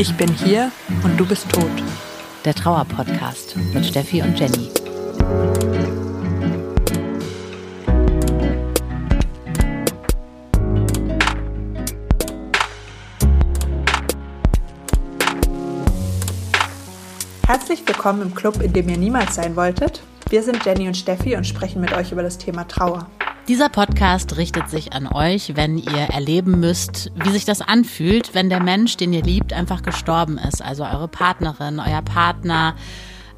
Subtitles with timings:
[0.00, 0.70] Ich bin hier
[1.02, 1.64] und du bist tot.
[2.44, 4.70] Der Trauer-Podcast mit Steffi und Jenny.
[17.44, 20.02] Herzlich willkommen im Club, in dem ihr niemals sein wolltet.
[20.30, 23.08] Wir sind Jenny und Steffi und sprechen mit euch über das Thema Trauer.
[23.48, 28.50] Dieser Podcast richtet sich an euch, wenn ihr erleben müsst, wie sich das anfühlt, wenn
[28.50, 30.62] der Mensch, den ihr liebt, einfach gestorben ist.
[30.62, 32.74] Also eure Partnerin, euer Partner,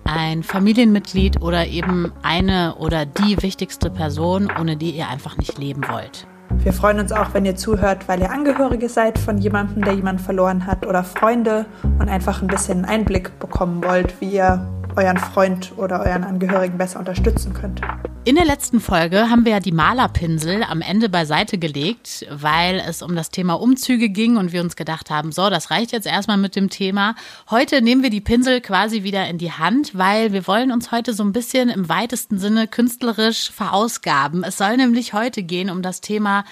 [0.02, 5.82] ein Familienmitglied oder eben eine oder die wichtigste Person, ohne die ihr einfach nicht leben
[5.88, 6.26] wollt.
[6.64, 10.24] Wir freuen uns auch, wenn ihr zuhört, weil ihr Angehörige seid von jemandem, der jemanden
[10.24, 11.66] verloren hat oder Freunde
[12.00, 16.98] und einfach ein bisschen Einblick bekommen wollt, wie ihr euren Freund oder euren Angehörigen besser
[16.98, 17.80] unterstützen könnt.
[18.24, 23.00] In der letzten Folge haben wir ja die Malerpinsel am Ende beiseite gelegt, weil es
[23.00, 26.36] um das Thema Umzüge ging und wir uns gedacht haben, so, das reicht jetzt erstmal
[26.36, 27.14] mit dem Thema.
[27.48, 31.14] Heute nehmen wir die Pinsel quasi wieder in die Hand, weil wir wollen uns heute
[31.14, 34.44] so ein bisschen im weitesten Sinne künstlerisch verausgaben.
[34.44, 36.44] Es soll nämlich heute gehen um das Thema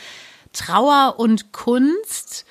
[0.54, 2.46] Trauer und Kunst.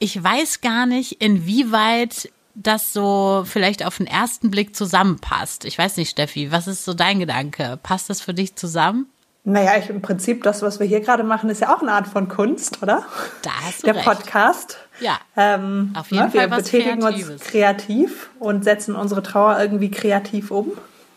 [0.00, 5.64] Ich weiß gar nicht, inwieweit das so vielleicht auf den ersten Blick zusammenpasst.
[5.64, 7.78] Ich weiß nicht, Steffi, was ist so dein Gedanke?
[7.82, 9.06] Passt das für dich zusammen?
[9.44, 12.06] Naja, ich, im Prinzip, das, was wir hier gerade machen, ist ja auch eine Art
[12.06, 13.04] von Kunst, oder?
[13.40, 14.04] Da hast du Der recht.
[14.04, 14.76] Podcast.
[15.00, 15.18] Ja.
[15.34, 17.30] Ähm, Auf jeden ne, Fall Wir betätigen Kreatives.
[17.30, 20.72] uns kreativ und setzen unsere Trauer irgendwie kreativ um.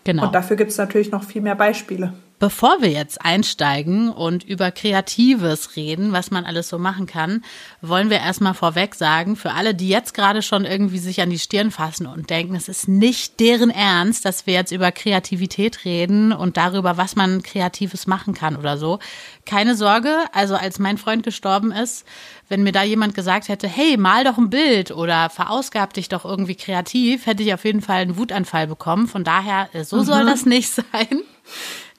[0.06, 0.26] Genau.
[0.26, 2.14] Und dafür gibt es natürlich noch viel mehr Beispiele.
[2.44, 7.42] Bevor wir jetzt einsteigen und über Kreatives reden, was man alles so machen kann,
[7.80, 11.40] wollen wir erstmal vorweg sagen, für alle, die jetzt gerade schon irgendwie sich an die
[11.40, 16.34] Stirn fassen und denken, es ist nicht deren Ernst, dass wir jetzt über Kreativität reden
[16.34, 19.00] und darüber, was man Kreatives machen kann oder so.
[19.46, 22.06] Keine Sorge, also als mein Freund gestorben ist,
[22.50, 26.26] wenn mir da jemand gesagt hätte, hey, mal doch ein Bild oder verausgab dich doch
[26.26, 29.08] irgendwie kreativ, hätte ich auf jeden Fall einen Wutanfall bekommen.
[29.08, 31.24] Von daher, so soll das nicht sein.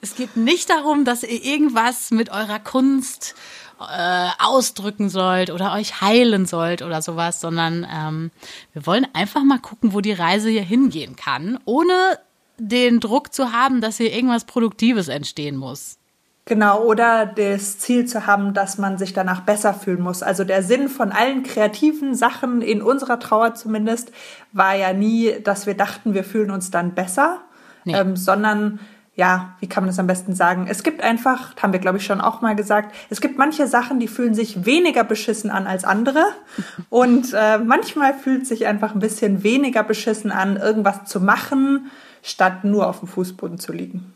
[0.05, 3.33] Es geht nicht darum, dass ihr irgendwas mit eurer Kunst
[3.79, 8.29] äh, ausdrücken sollt oder euch heilen sollt oder sowas, sondern ähm,
[8.73, 12.19] wir wollen einfach mal gucken, wo die Reise hier hingehen kann, ohne
[12.59, 15.97] den Druck zu haben, dass hier irgendwas Produktives entstehen muss.
[16.45, 20.21] Genau, oder das Ziel zu haben, dass man sich danach besser fühlen muss.
[20.21, 24.11] Also der Sinn von allen kreativen Sachen, in unserer Trauer zumindest,
[24.51, 27.41] war ja nie, dass wir dachten, wir fühlen uns dann besser,
[27.85, 27.95] Nee.
[27.95, 28.79] ähm, sondern
[29.15, 30.67] ja, wie kann man das am besten sagen?
[30.69, 33.99] Es gibt einfach, haben wir glaube ich schon auch mal gesagt, es gibt manche Sachen,
[33.99, 36.25] die fühlen sich weniger beschissen an als andere.
[36.89, 41.91] Und äh, manchmal fühlt es sich einfach ein bisschen weniger beschissen an, irgendwas zu machen,
[42.23, 44.13] statt nur auf dem Fußboden zu liegen.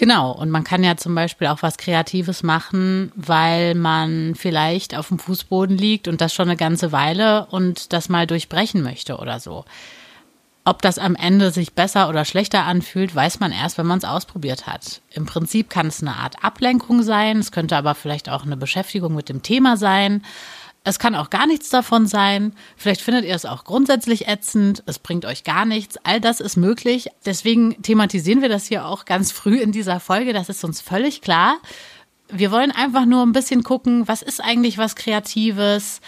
[0.00, 5.08] Genau, und man kann ja zum Beispiel auch was Kreatives machen, weil man vielleicht auf
[5.08, 9.40] dem Fußboden liegt und das schon eine ganze Weile und das mal durchbrechen möchte oder
[9.40, 9.66] so.
[10.64, 14.04] Ob das am Ende sich besser oder schlechter anfühlt, weiß man erst, wenn man es
[14.04, 15.00] ausprobiert hat.
[15.10, 19.14] Im Prinzip kann es eine Art Ablenkung sein, es könnte aber vielleicht auch eine Beschäftigung
[19.14, 20.22] mit dem Thema sein.
[20.82, 22.54] Es kann auch gar nichts davon sein.
[22.76, 24.82] Vielleicht findet ihr es auch grundsätzlich ätzend.
[24.86, 25.98] Es bringt euch gar nichts.
[26.04, 27.08] All das ist möglich.
[27.26, 30.32] Deswegen thematisieren wir das hier auch ganz früh in dieser Folge.
[30.32, 31.58] Das ist uns völlig klar.
[32.32, 36.00] Wir wollen einfach nur ein bisschen gucken, was ist eigentlich was Kreatives,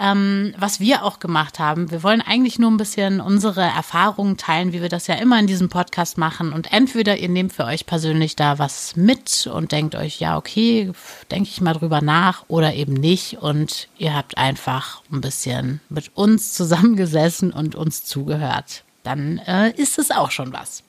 [0.00, 1.90] ähm, was wir auch gemacht haben.
[1.90, 5.46] Wir wollen eigentlich nur ein bisschen unsere Erfahrungen teilen, wie wir das ja immer in
[5.46, 6.52] diesem Podcast machen.
[6.52, 10.90] Und entweder ihr nehmt für euch persönlich da was mit und denkt euch, ja, okay,
[11.30, 13.38] denke ich mal drüber nach oder eben nicht.
[13.38, 18.84] Und ihr habt einfach ein bisschen mit uns zusammengesessen und uns zugehört.
[19.02, 20.82] Dann äh, ist es auch schon was.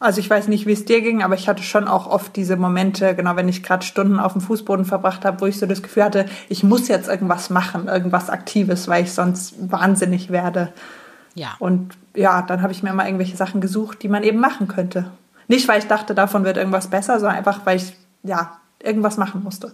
[0.00, 2.56] Also ich weiß nicht, wie es dir ging, aber ich hatte schon auch oft diese
[2.56, 5.82] Momente, genau wenn ich gerade Stunden auf dem Fußboden verbracht habe, wo ich so das
[5.82, 10.72] Gefühl hatte, ich muss jetzt irgendwas machen, irgendwas Aktives, weil ich sonst wahnsinnig werde.
[11.34, 11.54] Ja.
[11.58, 15.10] Und ja, dann habe ich mir immer irgendwelche Sachen gesucht, die man eben machen könnte.
[15.48, 19.42] Nicht, weil ich dachte, davon wird irgendwas besser, sondern einfach, weil ich ja irgendwas machen
[19.42, 19.72] musste.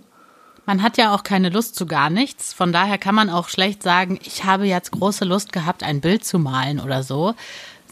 [0.67, 2.53] Man hat ja auch keine Lust zu gar nichts.
[2.53, 6.25] Von daher kann man auch schlecht sagen, ich habe jetzt große Lust gehabt, ein Bild
[6.25, 7.35] zu malen oder so,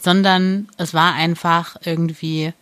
[0.03, 2.53] sondern es war einfach irgendwie,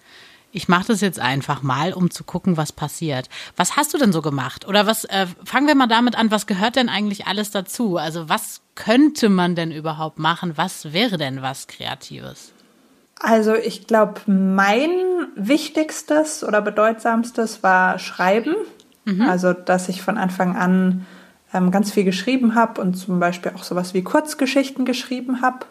[0.51, 3.29] ich mache das jetzt einfach mal, um zu gucken, was passiert.
[3.55, 4.67] Was hast du denn so gemacht?
[4.67, 7.97] Oder was, äh, fangen wir mal damit an, was gehört denn eigentlich alles dazu?
[7.97, 10.53] Also was könnte man denn überhaupt machen?
[10.55, 12.53] Was wäre denn was Kreatives?
[13.19, 14.89] Also ich glaube, mein
[15.35, 18.55] wichtigstes oder bedeutsamstes war Schreiben.
[19.27, 21.05] Also dass ich von Anfang an
[21.53, 25.65] ähm, ganz viel geschrieben habe und zum Beispiel auch sowas wie Kurzgeschichten geschrieben habe.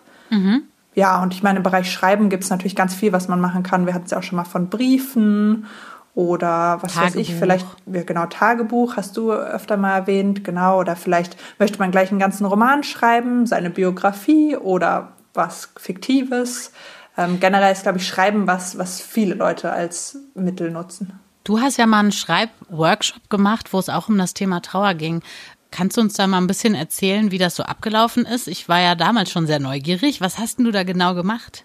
[0.97, 3.63] Ja, und ich meine, im Bereich Schreiben gibt es natürlich ganz viel, was man machen
[3.63, 3.85] kann.
[3.85, 5.67] Wir hatten es ja auch schon mal von Briefen
[6.15, 7.03] oder was Tagebuch.
[7.03, 11.79] weiß ich, vielleicht, ja, genau, Tagebuch hast du öfter mal erwähnt, genau, oder vielleicht möchte
[11.79, 16.73] man gleich einen ganzen Roman schreiben, seine Biografie oder was Fiktives.
[17.19, 21.21] Ähm, generell ist, glaube ich, Schreiben was, was viele Leute als Mittel nutzen.
[21.45, 25.23] Du hast ja mal einen Schreibworkshop gemacht, wo es auch um das Thema Trauer ging.
[25.71, 28.49] Kannst du uns da mal ein bisschen erzählen, wie das so abgelaufen ist?
[28.49, 30.21] Ich war ja damals schon sehr neugierig.
[30.21, 31.65] Was hast denn du da genau gemacht?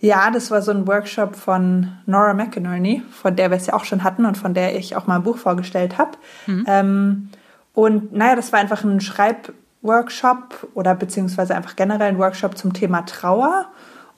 [0.00, 3.84] Ja, das war so ein Workshop von Nora McInerney, von der wir es ja auch
[3.84, 6.12] schon hatten und von der ich auch mal ein Buch vorgestellt habe.
[6.46, 6.64] Mhm.
[6.66, 7.28] Ähm,
[7.74, 13.02] und naja, das war einfach ein Schreibworkshop oder beziehungsweise einfach generell ein Workshop zum Thema
[13.02, 13.66] Trauer.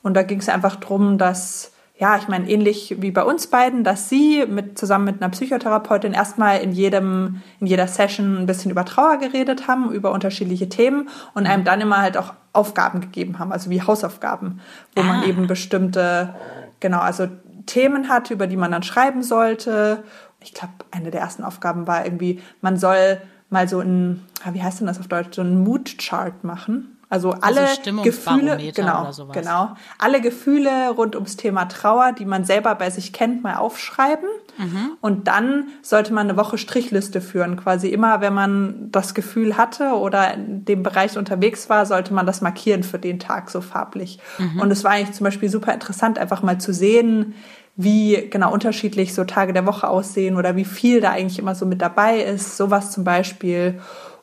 [0.02, 1.71] Und da ging es einfach darum, dass
[2.02, 6.14] ja, ich meine, ähnlich wie bei uns beiden, dass sie mit, zusammen mit einer Psychotherapeutin
[6.14, 11.08] erstmal in jedem, in jeder Session ein bisschen über Trauer geredet haben, über unterschiedliche Themen
[11.34, 14.58] und einem dann immer halt auch Aufgaben gegeben haben, also wie Hausaufgaben,
[14.96, 15.04] wo ah.
[15.04, 16.34] man eben bestimmte,
[16.80, 17.28] genau, also
[17.66, 20.02] Themen hat, über die man dann schreiben sollte.
[20.40, 24.62] Ich glaube, eine der ersten Aufgaben war irgendwie, man soll mal so ein, ah, wie
[24.64, 26.91] heißt denn das auf Deutsch, so ein Mood-Chart machen.
[27.12, 32.46] Also, also alle also Gefühle, genau, genau, alle Gefühle rund ums Thema Trauer, die man
[32.46, 34.30] selber bei sich kennt, mal aufschreiben.
[34.56, 34.92] Mhm.
[35.02, 37.56] Und dann sollte man eine Woche Strichliste führen.
[37.56, 42.24] Quasi immer, wenn man das Gefühl hatte oder in dem Bereich unterwegs war, sollte man
[42.24, 44.18] das markieren für den Tag so farblich.
[44.38, 44.60] Mhm.
[44.60, 47.34] Und es war eigentlich zum Beispiel super interessant, einfach mal zu sehen,
[47.76, 51.66] wie genau unterschiedlich so Tage der Woche aussehen oder wie viel da eigentlich immer so
[51.66, 52.56] mit dabei ist.
[52.56, 53.80] Sowas zum Beispiel.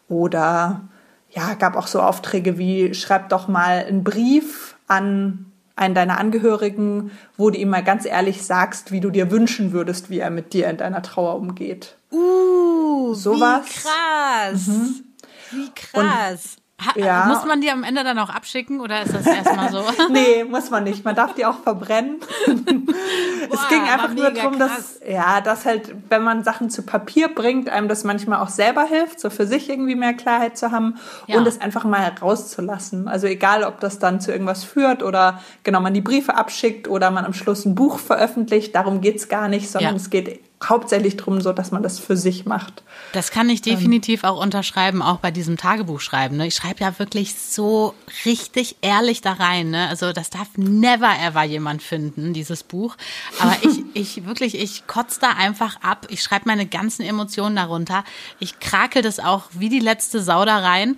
[0.08, 0.89] Oder
[1.31, 5.46] ja, gab auch so Aufträge wie, schreib doch mal einen Brief an
[5.76, 10.10] einen deiner Angehörigen, wo du ihm mal ganz ehrlich sagst, wie du dir wünschen würdest,
[10.10, 11.96] wie er mit dir in deiner Trauer umgeht.
[12.12, 13.66] Uh, sowas.
[13.66, 14.68] Wie krass.
[14.68, 15.04] Mhm.
[15.52, 16.58] Wie krass.
[16.80, 17.26] Ha, ja.
[17.26, 19.84] Muss man die am Ende dann auch abschicken oder ist das erstmal so?
[20.12, 21.04] nee, muss man nicht.
[21.04, 22.20] Man darf die auch verbrennen.
[22.46, 22.56] Boah,
[23.54, 27.70] es ging einfach nur darum, dass, ja, dass halt, wenn man Sachen zu Papier bringt,
[27.70, 30.96] einem das manchmal auch selber hilft, so für sich irgendwie mehr Klarheit zu haben
[31.28, 31.38] ja.
[31.38, 33.10] und es einfach mal rauszulassen.
[33.10, 37.12] Also egal, ob das dann zu irgendwas führt oder genau man die Briefe abschickt oder
[37.12, 39.98] man am Schluss ein Buch veröffentlicht, darum geht's gar nicht, sondern ja.
[39.98, 42.84] es geht hauptsächlich darum, so dass man das für sich macht.
[43.14, 44.30] Das kann ich definitiv ähm.
[44.30, 46.38] auch unterschreiben, auch bei diesem Tagebuchschreiben.
[46.38, 46.48] Ne?
[46.48, 47.94] Ich schreibe ja wirklich so
[48.26, 49.70] richtig ehrlich da rein.
[49.70, 49.88] Ne?
[49.88, 52.98] Also das darf never ever jemand finden, dieses Buch.
[53.40, 56.08] Aber ich, ich wirklich, ich kotze da einfach ab.
[56.10, 58.04] Ich schreibe meine ganzen Emotionen darunter.
[58.40, 60.98] Ich krakel das auch wie die letzte Sau da rein.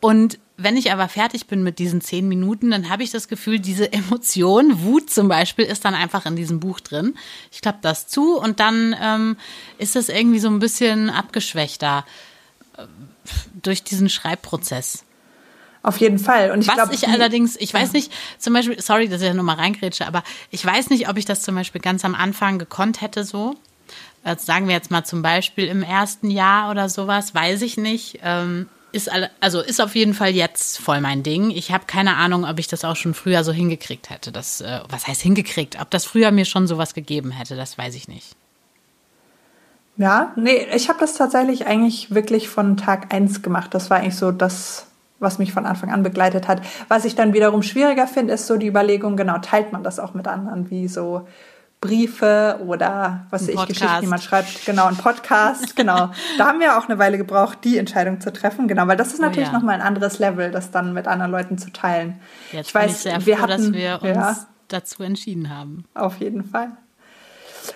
[0.00, 3.58] Und wenn ich aber fertig bin mit diesen zehn Minuten, dann habe ich das Gefühl,
[3.58, 7.14] diese Emotion, Wut zum Beispiel, ist dann einfach in diesem Buch drin.
[7.50, 9.36] Ich klappe das zu und dann ähm,
[9.78, 12.04] ist das irgendwie so ein bisschen abgeschwächter
[12.76, 12.82] äh,
[13.62, 15.04] durch diesen Schreibprozess.
[15.82, 16.50] Auf jeden Fall.
[16.50, 19.34] Und ich Was glaub, ich allerdings, ich weiß nicht, zum Beispiel, sorry, dass ich ja
[19.34, 23.00] nochmal reingrätsche, aber ich weiß nicht, ob ich das zum Beispiel ganz am Anfang gekonnt
[23.00, 23.56] hätte so.
[24.22, 28.18] Also sagen wir jetzt mal zum Beispiel im ersten Jahr oder sowas, weiß ich nicht.
[28.22, 29.10] Ähm, ist
[29.40, 31.50] also ist auf jeden Fall jetzt voll mein Ding.
[31.50, 34.32] Ich habe keine Ahnung, ob ich das auch schon früher so hingekriegt hätte.
[34.32, 35.80] Das, äh, was heißt hingekriegt?
[35.80, 38.36] Ob das früher mir schon sowas gegeben hätte, das weiß ich nicht.
[39.96, 43.74] Ja, nee, ich habe das tatsächlich eigentlich wirklich von Tag eins gemacht.
[43.74, 44.86] Das war eigentlich so das,
[45.18, 46.62] was mich von Anfang an begleitet hat.
[46.88, 50.14] Was ich dann wiederum schwieriger finde, ist so die Überlegung, genau, teilt man das auch
[50.14, 51.28] mit anderen, wie so
[51.80, 54.66] Briefe oder was weiß ich, Geschichten, die man schreibt.
[54.66, 56.10] Genau, ein Podcast, genau.
[56.36, 59.20] Da haben wir auch eine Weile gebraucht, die Entscheidung zu treffen, genau, weil das ist
[59.20, 59.58] natürlich oh, ja.
[59.58, 62.20] nochmal ein anderes Level, das dann mit anderen Leuten zu teilen.
[62.52, 64.36] Jetzt ich weiß, ich sehr wir froh, hatten, dass wir uns ja,
[64.68, 65.84] dazu entschieden haben.
[65.94, 66.72] Auf jeden Fall.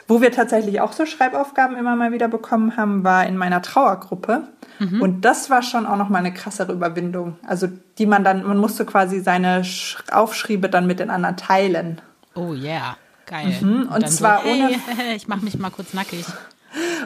[0.06, 4.42] Wo wir tatsächlich auch so Schreibaufgaben immer mal wieder bekommen haben, war in meiner Trauergruppe.
[4.80, 5.00] Mhm.
[5.00, 7.36] Und das war schon auch nochmal eine krassere Überwindung.
[7.46, 7.68] Also
[7.98, 9.62] die man dann, man musste quasi seine
[10.10, 12.00] Aufschriebe dann mit den anderen teilen.
[12.34, 12.96] Oh yeah.
[13.26, 13.56] Geil.
[13.60, 13.88] Mhm.
[13.88, 15.14] Und, und zwar so, hey, ohne.
[15.16, 16.24] ich mache mich mal kurz nackig.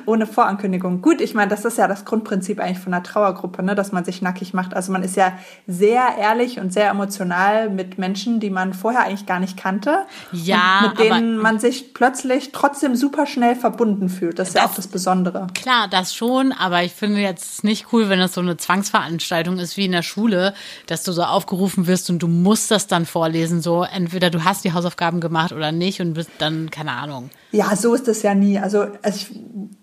[0.06, 1.02] Ohne Vorankündigung.
[1.02, 4.04] Gut, ich meine, das ist ja das Grundprinzip eigentlich von einer Trauergruppe, ne, dass man
[4.04, 4.74] sich nackig macht.
[4.74, 5.32] Also man ist ja
[5.66, 10.06] sehr ehrlich und sehr emotional mit Menschen, die man vorher eigentlich gar nicht kannte.
[10.32, 10.88] Ja.
[10.88, 14.38] Mit denen man sich plötzlich trotzdem super schnell verbunden fühlt.
[14.38, 15.46] Das ist das, ja auch das Besondere.
[15.54, 19.76] Klar, das schon, aber ich finde jetzt nicht cool, wenn das so eine Zwangsveranstaltung ist
[19.76, 20.54] wie in der Schule,
[20.86, 23.62] dass du so aufgerufen wirst und du musst das dann vorlesen.
[23.62, 27.30] So, entweder du hast die Hausaufgaben gemacht oder nicht und bist dann, keine Ahnung.
[27.52, 28.58] Ja, so ist es ja nie.
[28.58, 29.30] Also, also ich,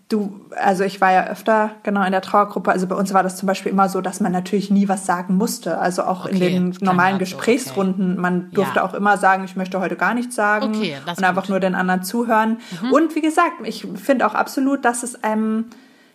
[0.09, 2.71] du, also ich war ja öfter genau in der Trauergruppe.
[2.71, 5.35] Also bei uns war das zum Beispiel immer so, dass man natürlich nie was sagen
[5.35, 5.79] musste.
[5.79, 6.39] Also auch okay, in
[6.73, 8.13] den normalen Gesprächsrunden.
[8.13, 8.21] Okay.
[8.21, 8.83] Man durfte ja.
[8.83, 11.49] auch immer sagen, ich möchte heute gar nichts sagen okay, und einfach gut.
[11.49, 12.59] nur den anderen zuhören.
[12.81, 12.91] Mhm.
[12.91, 15.65] Und wie gesagt, ich finde auch absolut, dass es einem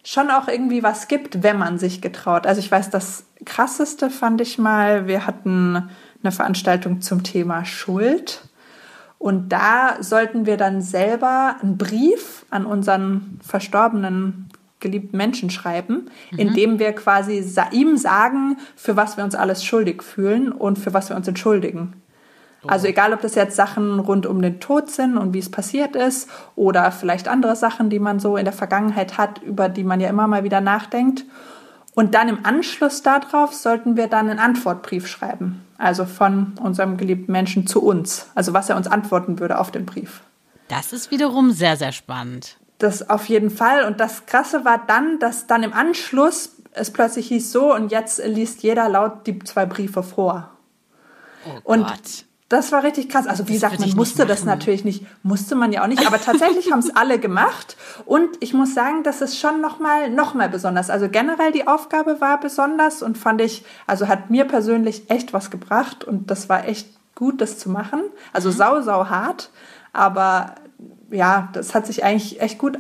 [0.04, 2.47] schon auch irgendwie was gibt, wenn man sich getraut.
[2.47, 5.90] Also ich weiß, das krasseste fand ich mal, wir hatten
[6.23, 8.49] eine Veranstaltung zum Thema Schuld.
[9.21, 14.49] Und da sollten wir dann selber einen Brief an unseren verstorbenen
[14.81, 16.39] geliebten Menschen schreiben, mhm.
[16.39, 21.11] indem wir quasi ihm sagen, für was wir uns alles schuldig fühlen und für was
[21.11, 22.00] wir uns entschuldigen.
[22.67, 25.97] Also egal, ob das jetzt Sachen rund um den Tod sind und wie es passiert
[25.97, 30.00] ist oder vielleicht andere Sachen, die man so in der Vergangenheit hat, über die man
[30.00, 31.27] ja immer mal wieder nachdenkt.
[31.94, 35.64] Und dann im Anschluss darauf sollten wir dann einen Antwortbrief schreiben.
[35.76, 38.28] Also von unserem geliebten Menschen zu uns.
[38.35, 40.20] Also was er uns antworten würde auf den Brief.
[40.68, 42.59] Das ist wiederum sehr, sehr spannend.
[42.78, 43.85] Das auf jeden Fall.
[43.85, 48.25] Und das Krasse war dann, dass dann im Anschluss es plötzlich hieß so und jetzt
[48.25, 50.50] liest jeder laut die zwei Briefe vor.
[51.44, 52.25] Oh und Gott.
[52.50, 53.28] Das war richtig krass.
[53.28, 56.73] Also wie gesagt, man musste das natürlich nicht, musste man ja auch nicht, aber tatsächlich
[56.73, 57.76] haben es alle gemacht.
[58.07, 60.90] Und ich muss sagen, das ist schon nochmal noch mal besonders.
[60.90, 65.52] Also generell die Aufgabe war besonders und fand ich, also hat mir persönlich echt was
[65.52, 68.02] gebracht und das war echt gut, das zu machen.
[68.33, 68.54] Also mhm.
[68.54, 69.50] sau, sau hart.
[69.92, 70.57] Aber
[71.12, 72.78] ja, das hat sich eigentlich echt gut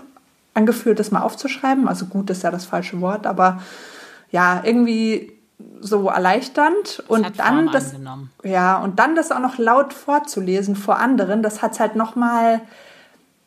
[0.52, 1.86] angefühlt, das mal aufzuschreiben.
[1.86, 3.62] Also gut ist ja das falsche Wort, aber
[4.32, 5.32] ja, irgendwie
[5.80, 8.30] so erleichternd und dann das angenommen.
[8.42, 12.16] ja und dann das auch noch laut vorzulesen vor anderen, das hat es halt noch
[12.16, 12.60] mal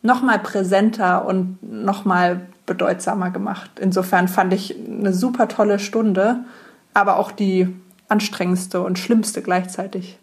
[0.01, 3.71] noch mal präsenter und noch mal bedeutsamer gemacht.
[3.79, 6.43] Insofern fand ich eine super tolle Stunde,
[6.93, 7.73] aber auch die
[8.09, 10.19] anstrengendste und schlimmste gleichzeitig.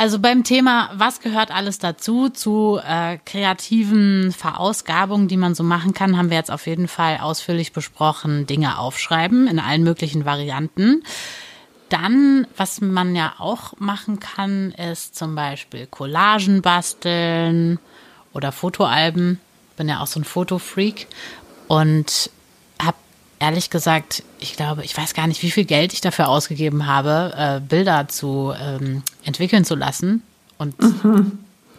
[0.00, 5.92] Also beim Thema, was gehört alles dazu, zu äh, kreativen Verausgabungen, die man so machen
[5.92, 11.02] kann, haben wir jetzt auf jeden Fall ausführlich besprochen, Dinge aufschreiben in allen möglichen Varianten.
[11.88, 17.80] Dann, was man ja auch machen kann, ist zum Beispiel Collagen basteln
[18.32, 19.40] oder Fotoalben.
[19.76, 21.08] Bin ja auch so ein Fotofreak
[21.66, 22.30] und
[23.38, 27.32] ehrlich gesagt, ich glaube, ich weiß gar nicht, wie viel Geld ich dafür ausgegeben habe,
[27.36, 30.22] äh, Bilder zu ähm, entwickeln zu lassen.
[30.58, 31.38] Und mhm.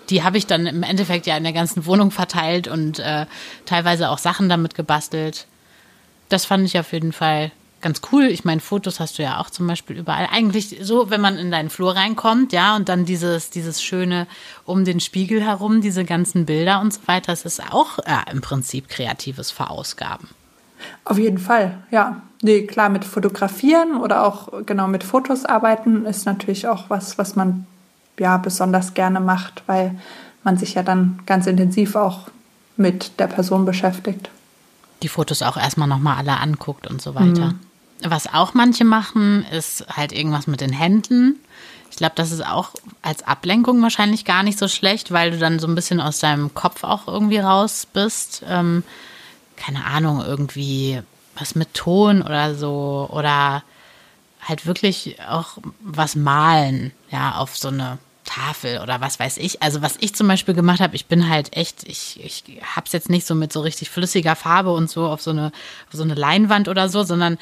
[0.10, 3.26] die habe ich dann im Endeffekt ja in der ganzen Wohnung verteilt und äh,
[3.66, 5.48] teilweise auch Sachen damit gebastelt.
[6.30, 7.52] Das fand ich auf jeden Fall
[7.82, 8.26] ganz cool.
[8.26, 10.28] Ich meine, Fotos hast du ja auch zum Beispiel überall.
[10.32, 14.28] Eigentlich so, wenn man in deinen Flur reinkommt, ja, und dann dieses, dieses schöne
[14.66, 18.42] um den Spiegel herum, diese ganzen Bilder und so weiter, das ist auch äh, im
[18.42, 20.28] Prinzip kreatives Verausgaben.
[21.06, 22.22] Auf jeden Fall, ja.
[22.42, 27.36] Nee, klar, mit Fotografieren oder auch genau mit Fotos arbeiten ist natürlich auch was, was
[27.36, 27.68] man
[28.18, 30.00] ja besonders gerne macht, weil
[30.44, 32.30] man sich ja dann ganz intensiv auch
[32.78, 34.30] mit der Person beschäftigt.
[35.04, 37.48] Die Fotos auch erstmal nochmal alle anguckt und so weiter.
[37.48, 37.60] Mhm.
[38.06, 41.36] Was auch manche machen, ist halt irgendwas mit den Händen.
[41.92, 42.72] Ich glaube, das ist auch
[43.02, 46.54] als Ablenkung wahrscheinlich gar nicht so schlecht, weil du dann so ein bisschen aus deinem
[46.54, 48.44] Kopf auch irgendwie raus bist.
[48.48, 48.84] Ähm,
[49.60, 51.02] keine Ahnung, irgendwie
[51.36, 53.64] was mit Ton oder so oder
[54.42, 59.62] halt wirklich auch was malen, ja, auf so eine Tafel oder was weiß ich.
[59.62, 62.44] Also was ich zum Beispiel gemacht habe, ich bin halt echt, ich, ich
[62.76, 65.48] hab's jetzt nicht so mit so richtig flüssiger Farbe und so auf so eine,
[65.88, 67.38] auf so eine Leinwand oder so, sondern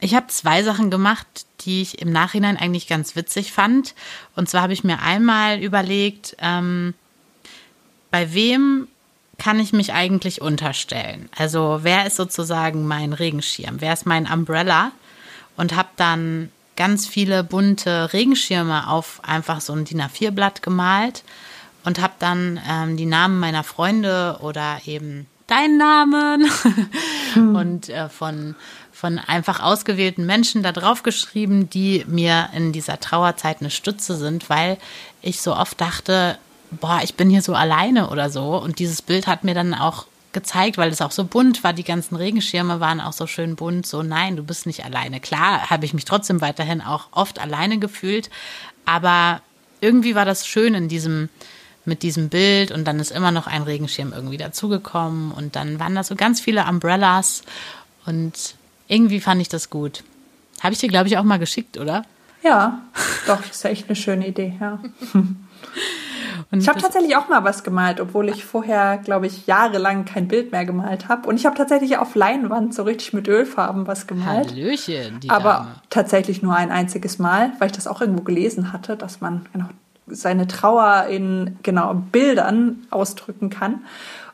[0.00, 1.26] ich habe zwei Sachen gemacht,
[1.60, 3.94] die ich im Nachhinein eigentlich ganz witzig fand.
[4.36, 6.94] Und zwar habe ich mir einmal überlegt, ähm,
[8.10, 8.86] bei wem
[9.38, 11.28] kann ich mich eigentlich unterstellen?
[11.36, 13.80] Also wer ist sozusagen mein Regenschirm?
[13.80, 14.92] Wer ist mein Umbrella?
[15.56, 21.24] Und habe dann ganz viele bunte Regenschirme auf einfach so ein DIN A4-Blatt gemalt
[21.84, 26.48] und habe dann ähm, die Namen meiner Freunde oder eben deinen Namen
[27.32, 27.56] hm.
[27.56, 28.54] und äh, von,
[28.92, 34.48] von einfach ausgewählten Menschen da drauf geschrieben, die mir in dieser Trauerzeit eine Stütze sind,
[34.48, 34.78] weil
[35.22, 36.38] ich so oft dachte,
[36.70, 38.56] boah, ich bin hier so alleine oder so.
[38.56, 41.84] Und dieses Bild hat mir dann auch gezeigt, weil es auch so bunt war, die
[41.84, 45.20] ganzen Regenschirme waren auch so schön bunt, so nein, du bist nicht alleine.
[45.20, 48.28] Klar habe ich mich trotzdem weiterhin auch oft alleine gefühlt,
[48.84, 49.40] aber
[49.80, 51.30] irgendwie war das schön in diesem,
[51.84, 55.94] mit diesem Bild und dann ist immer noch ein Regenschirm irgendwie dazugekommen und dann waren
[55.94, 57.42] da so ganz viele Umbrellas
[58.04, 58.54] und
[58.86, 60.04] irgendwie fand ich das gut.
[60.60, 62.04] Habe ich dir, glaube ich, auch mal geschickt, oder?
[62.42, 62.82] Ja,
[63.26, 64.78] doch, das ist echt eine schöne Idee, ja.
[66.50, 70.28] Und ich habe tatsächlich auch mal was gemalt, obwohl ich vorher, glaube ich, jahrelang kein
[70.28, 71.28] Bild mehr gemalt habe.
[71.28, 74.52] Und ich habe tatsächlich auf Leinwand so richtig mit Ölfarben was gemalt.
[74.52, 75.74] Hallöchen, die Aber Dame.
[75.90, 79.66] tatsächlich nur ein einziges Mal, weil ich das auch irgendwo gelesen hatte, dass man genau
[80.06, 83.84] seine Trauer in genau Bildern ausdrücken kann.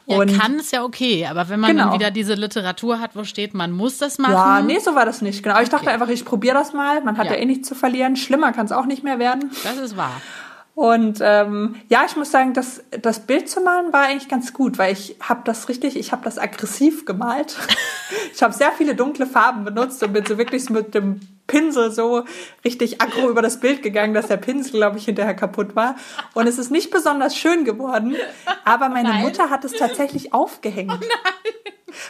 [0.06, 1.84] Ja, und kann ist ja okay, aber wenn man genau.
[1.84, 4.34] dann wieder diese Literatur hat, wo steht, man muss das machen.
[4.34, 5.42] Ja, nee, so war das nicht.
[5.42, 5.58] Genau.
[5.60, 7.00] Ich dachte einfach, ich probiere das mal.
[7.00, 7.32] Man hat ja.
[7.32, 8.14] ja eh nichts zu verlieren.
[8.14, 9.50] Schlimmer kann es auch nicht mehr werden.
[9.64, 10.20] Das ist wahr.
[10.74, 14.76] Und ähm, ja, ich muss sagen, das, das Bild zu malen war eigentlich ganz gut,
[14.76, 17.56] weil ich habe das richtig, ich habe das aggressiv gemalt.
[18.32, 22.24] Ich habe sehr viele dunkle Farben benutzt und bin so wirklich mit dem Pinsel so
[22.64, 25.96] richtig aggro über das Bild gegangen, dass der Pinsel, glaube ich, hinterher kaputt war.
[26.34, 28.16] Und es ist nicht besonders schön geworden,
[28.64, 29.22] aber meine Nein.
[29.22, 30.92] Mutter hat es tatsächlich aufgehängt.
[30.92, 31.54] Oh nein.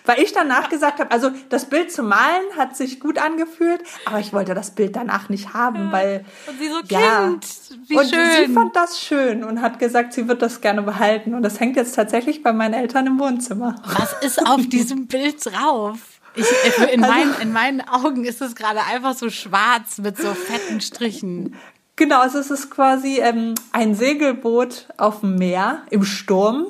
[0.07, 4.19] Weil ich danach gesagt habe, also das Bild zu malen hat sich gut angefühlt, aber
[4.19, 7.29] ich wollte das Bild danach nicht haben, weil Und sie so, ja.
[7.29, 7.47] Kind,
[7.89, 8.55] wie und sie schön.
[8.55, 11.35] fand das schön und hat gesagt, sie wird das gerne behalten.
[11.35, 13.77] Und das hängt jetzt tatsächlich bei meinen Eltern im Wohnzimmer.
[13.85, 15.99] Was ist auf diesem Bild drauf?
[16.37, 16.47] Ich,
[16.93, 20.81] in, Also- meinen, in meinen Augen ist es gerade einfach so schwarz mit so fetten
[20.81, 21.55] Strichen.
[21.97, 26.67] Genau, also es ist quasi ähm, ein Segelboot auf dem Meer im Sturm.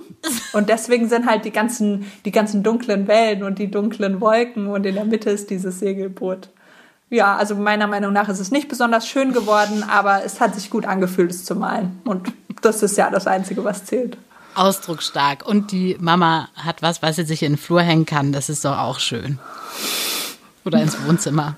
[0.53, 4.85] Und deswegen sind halt die ganzen, die ganzen dunklen Wellen und die dunklen Wolken und
[4.85, 6.51] in der Mitte ist dieses Segelboot.
[7.09, 10.69] Ja, also meiner Meinung nach ist es nicht besonders schön geworden, aber es hat sich
[10.69, 12.01] gut angefühlt, es zu malen.
[12.05, 14.19] Und das ist ja das Einzige, was zählt.
[14.57, 15.47] Ausdrucksstark.
[15.47, 18.33] Und die Mama hat was, was sie sich in den Flur hängen kann.
[18.33, 19.39] Das ist doch auch schön.
[20.65, 21.57] Oder ins Wohnzimmer.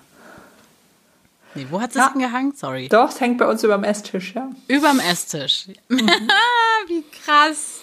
[1.55, 2.13] Nee, wo hat sie es Ja.
[2.13, 2.53] hingehangen?
[2.55, 2.89] Sorry.
[2.89, 4.51] Doch, es hängt bei uns über dem Esstisch, ja.
[4.69, 5.67] Überm Esstisch.
[5.89, 7.81] Wie krass.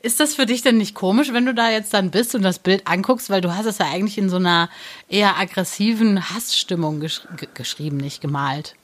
[0.00, 2.58] Ist das für dich denn nicht komisch, wenn du da jetzt dann bist und das
[2.58, 4.68] Bild anguckst, weil du hast es ja eigentlich in so einer
[5.08, 8.74] eher aggressiven Hassstimmung gesch ge geschrieben, nicht gemalt?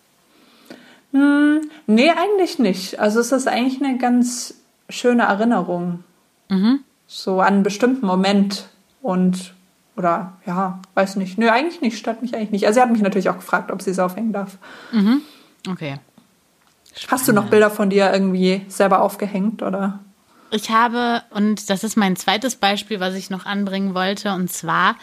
[1.86, 2.98] Nee, eigentlich nicht.
[2.98, 4.54] Also es ist eigentlich eine ganz
[4.88, 6.05] schöne Erinnerung.
[7.07, 8.69] So an einen bestimmten Moment
[9.03, 9.55] und
[9.97, 11.38] oder ja, weiß nicht.
[11.38, 12.67] Nö, eigentlich nicht, stört mich eigentlich nicht.
[12.67, 14.59] Also sie hat mich natürlich auch gefragt, ob sie es aufhängen darf.
[15.69, 15.99] Okay.
[17.09, 20.00] Hast du noch Bilder von dir irgendwie selber aufgehängt oder?
[20.50, 24.97] Ich habe, und das ist mein zweites Beispiel, was ich noch anbringen wollte, und zwar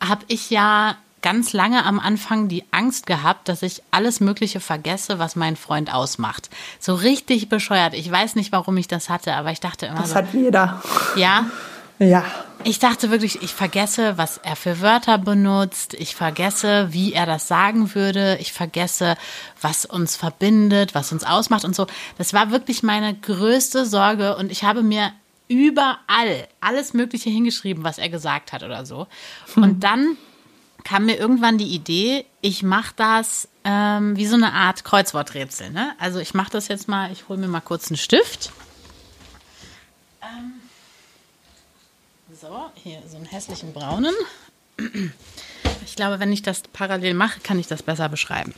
[0.00, 5.18] habe ich ja ganz lange am Anfang die Angst gehabt, dass ich alles Mögliche vergesse,
[5.18, 6.50] was mein Freund ausmacht.
[6.78, 7.94] So richtig bescheuert.
[7.94, 10.82] Ich weiß nicht, warum ich das hatte, aber ich dachte immer Das so, hat jeder.
[11.16, 11.46] ja,
[11.98, 12.24] Ja.
[12.64, 15.94] ich dachte wirklich, ich vergesse, was er für Wörter benutzt.
[15.94, 18.36] Ich vergesse, wie er das sagen würde.
[18.40, 19.16] Ich vergesse,
[19.60, 21.86] was uns verbindet, was uns ausmacht und so.
[22.18, 25.12] Das war wirklich meine größte Sorge und ich habe mir
[25.48, 29.06] überall alles Mögliche hingeschrieben, was er gesagt hat oder so.
[29.54, 30.16] Und dann
[30.84, 35.70] kam mir irgendwann die Idee, ich mache das ähm, wie so eine Art Kreuzworträtsel.
[35.70, 35.92] Ne?
[35.98, 38.52] Also ich mache das jetzt mal, ich hole mir mal kurz einen Stift.
[40.22, 40.54] Ähm,
[42.40, 44.14] so, hier so einen hässlichen braunen.
[45.84, 48.54] Ich glaube, wenn ich das parallel mache, kann ich das besser beschreiben.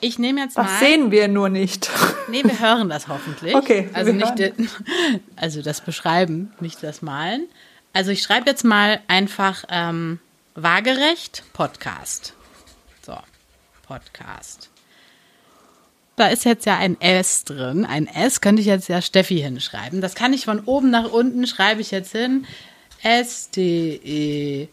[0.00, 0.64] Ich nehme jetzt mal.
[0.64, 1.90] Das sehen wir nur nicht.
[2.28, 3.54] Nee, wir hören das hoffentlich.
[3.54, 4.68] Okay, Also wir nicht den,
[5.36, 7.46] also das Beschreiben, nicht das Malen.
[7.92, 10.20] Also ich schreibe jetzt mal einfach ähm,
[10.54, 12.34] waagerecht Podcast.
[13.04, 13.16] So,
[13.86, 14.70] Podcast.
[16.16, 17.84] Da ist jetzt ja ein S drin.
[17.84, 20.00] Ein S könnte ich jetzt ja Steffi hinschreiben.
[20.00, 22.46] Das kann ich von oben nach unten, schreibe ich jetzt hin.
[23.02, 24.70] S-T-E-P-H-I.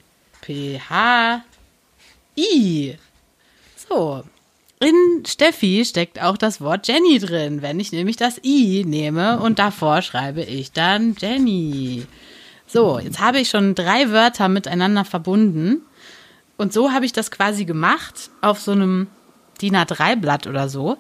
[3.90, 4.24] So,
[4.80, 7.62] in Steffi steckt auch das Wort Jenny drin.
[7.64, 12.06] Wenn ich nämlich das I nehme und davor schreibe ich dann Jenny.
[12.72, 15.82] So, jetzt habe ich schon drei Wörter miteinander verbunden.
[16.58, 19.08] Und so habe ich das quasi gemacht auf so einem
[19.62, 20.98] DIN A3-Blatt oder so.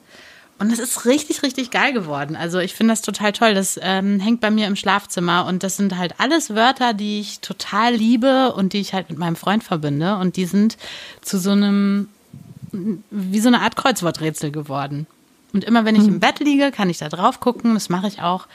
[0.60, 2.36] Und es ist richtig, richtig geil geworden.
[2.36, 3.54] Also ich finde das total toll.
[3.54, 7.40] Das ähm, hängt bei mir im Schlafzimmer und das sind halt alles Wörter, die ich
[7.40, 10.18] total liebe und die ich halt mit meinem Freund verbinde.
[10.18, 10.78] Und die sind
[11.22, 12.10] zu so einem
[12.72, 15.08] wie so eine Art Kreuzworträtsel geworden.
[15.54, 18.22] Und immer wenn ich im Bett liege, kann ich da drauf gucken, das mache ich
[18.22, 18.48] auch.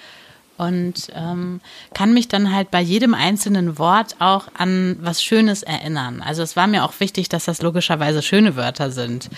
[0.59, 1.61] Und ähm,
[1.93, 6.23] kann mich dann halt bei jedem einzelnen Wort auch an was Schönes erinnern.
[6.23, 9.29] Also es war mir auch wichtig, dass das logischerweise schöne Wörter sind.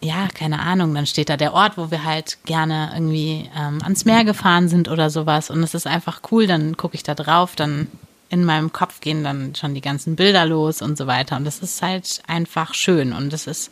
[0.00, 4.04] Ja, keine Ahnung, dann steht da der Ort, wo wir halt gerne irgendwie ähm, ans
[4.04, 5.50] Meer gefahren sind oder sowas.
[5.50, 7.88] Und es ist einfach cool, dann gucke ich da drauf, dann
[8.28, 11.36] in meinem Kopf gehen dann schon die ganzen Bilder los und so weiter.
[11.36, 13.12] Und das ist halt einfach schön.
[13.12, 13.70] Und das ist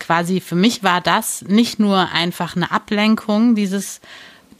[0.00, 4.00] quasi, für mich war das nicht nur einfach eine Ablenkung, dieses,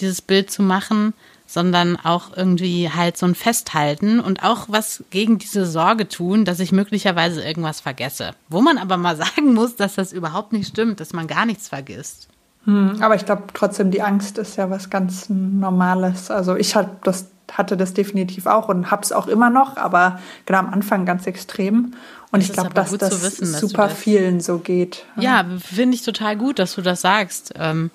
[0.00, 1.14] dieses Bild zu machen,
[1.50, 6.60] sondern auch irgendwie halt so ein Festhalten und auch was gegen diese Sorge tun, dass
[6.60, 8.32] ich möglicherweise irgendwas vergesse.
[8.50, 11.68] Wo man aber mal sagen muss, dass das überhaupt nicht stimmt, dass man gar nichts
[11.68, 12.28] vergisst.
[12.64, 16.30] Hm, aber ich glaube trotzdem, die Angst ist ja was ganz Normales.
[16.30, 20.58] Also ich hat das, hatte das definitiv auch und hab's auch immer noch, aber genau
[20.58, 21.94] am Anfang ganz extrem.
[22.30, 25.06] Und Das ich glaube, dass das wissen, dass super das- vielen so geht.
[25.16, 27.54] Ja, finde ich total gut, dass du das sagst.
[27.56, 27.90] Ähm,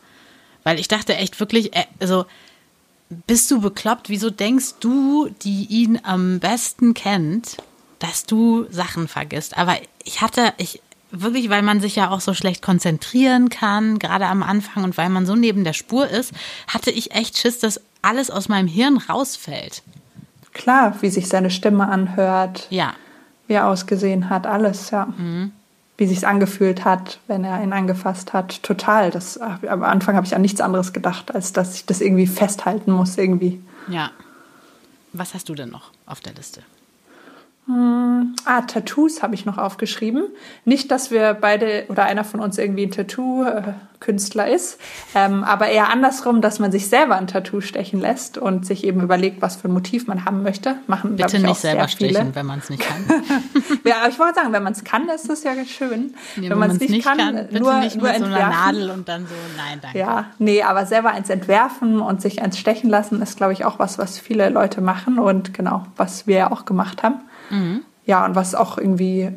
[0.63, 2.25] weil ich dachte echt wirklich, äh, also
[3.27, 4.09] bist du bekloppt?
[4.09, 7.57] Wieso denkst du, die ihn am besten kennt,
[7.99, 9.57] dass du Sachen vergisst?
[9.57, 14.25] Aber ich hatte, ich wirklich, weil man sich ja auch so schlecht konzentrieren kann, gerade
[14.25, 16.33] am Anfang und weil man so neben der Spur ist,
[16.67, 19.83] hatte ich echt Schiss, dass alles aus meinem Hirn rausfällt.
[20.53, 22.67] Klar, wie sich seine Stimme anhört.
[22.69, 22.93] Ja,
[23.47, 25.07] wie er ausgesehen hat, alles, ja.
[25.17, 25.51] Mhm.
[26.03, 28.61] Wie sich's angefühlt hat, wenn er ihn angefasst hat.
[28.61, 29.09] Total.
[29.09, 32.91] Das, am Anfang habe ich an nichts anderes gedacht, als dass ich das irgendwie festhalten
[32.91, 33.61] muss, irgendwie.
[33.87, 34.11] Ja.
[35.13, 36.61] Was hast du denn noch auf der Liste?
[37.65, 40.25] Hm, ah, Tattoos habe ich noch aufgeschrieben.
[40.65, 44.81] Nicht, dass wir beide oder einer von uns irgendwie ein Tattoo-Künstler ist,
[45.15, 48.99] ähm, aber eher andersrum, dass man sich selber ein Tattoo stechen lässt und sich eben
[48.99, 50.75] überlegt, was für ein Motiv man haben möchte.
[50.87, 53.05] Machen, Bitte ich, nicht selber stechen, wenn man es nicht kann.
[53.85, 56.13] ja, aber ich wollte sagen, wenn man es kann, ist das ja schön.
[56.35, 58.19] Nee, wenn man es nicht, nicht kann, kann nur, nicht nur mit entwerfen.
[58.19, 59.97] so einer Nadel und dann so, nein, danke.
[59.97, 63.79] Ja, nee, aber selber eins entwerfen und sich eins stechen lassen, ist, glaube ich, auch
[63.79, 67.21] was, was viele Leute machen und genau, was wir ja auch gemacht haben.
[67.53, 67.81] Mhm.
[68.05, 69.31] Ja, und was auch irgendwie,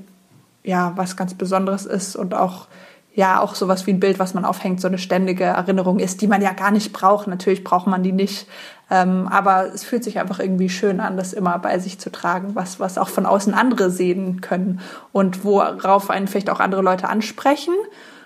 [0.65, 2.67] ja, was ganz Besonderes ist und auch,
[3.15, 6.27] ja, auch sowas wie ein Bild, was man aufhängt, so eine ständige Erinnerung ist, die
[6.27, 7.29] man ja gar nicht braucht.
[7.29, 8.47] Natürlich braucht man die nicht.
[8.91, 12.55] Ähm, aber es fühlt sich einfach irgendwie schön an, das immer bei sich zu tragen,
[12.55, 14.81] was, was auch von außen andere sehen können
[15.13, 17.75] und worauf einen vielleicht auch andere Leute ansprechen.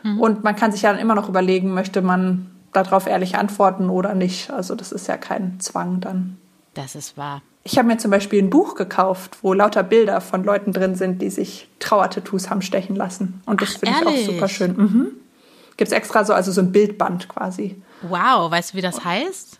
[0.03, 0.21] Mhm.
[0.21, 4.15] Und man kann sich ja dann immer noch überlegen, möchte man darauf ehrlich antworten oder
[4.15, 4.51] nicht.
[4.51, 6.37] Also das ist ja kein Zwang dann.
[6.75, 7.43] Das ist wahr.
[7.63, 11.21] Ich habe mir zum Beispiel ein Buch gekauft, wo lauter Bilder von Leuten drin sind,
[11.21, 13.43] die sich Trauertattoos haben stechen lassen.
[13.45, 14.77] Und das finde ich auch super schön.
[14.77, 15.07] Mhm.
[15.77, 17.81] Gibt es extra so, also so ein Bildband quasi.
[18.03, 19.59] Wow, weißt du, wie das heißt?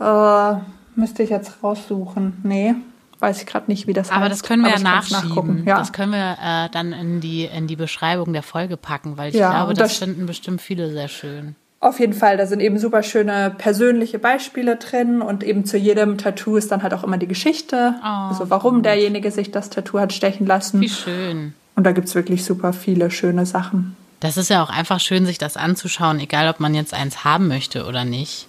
[0.00, 0.54] Äh,
[0.94, 2.40] müsste ich jetzt raussuchen.
[2.42, 2.74] Nee,
[3.18, 4.32] weiß ich gerade nicht, wie das Aber heißt.
[4.32, 5.64] das können wir ja nachschieben.
[5.66, 5.78] Ja.
[5.78, 9.36] Das können wir äh, dann in die, in die Beschreibung der Folge packen, weil ich
[9.36, 11.56] ja, glaube, das, das finden bestimmt viele sehr schön.
[11.80, 16.18] Auf jeden Fall, da sind eben super schöne persönliche Beispiele drin und eben zu jedem
[16.18, 18.86] Tattoo ist dann halt auch immer die Geschichte, oh, also warum gut.
[18.86, 20.80] derjenige sich das Tattoo hat stechen lassen.
[20.80, 21.54] Wie schön.
[21.76, 23.96] Und da gibt's wirklich super viele schöne Sachen.
[24.18, 27.46] Das ist ja auch einfach schön, sich das anzuschauen, egal ob man jetzt eins haben
[27.46, 28.48] möchte oder nicht.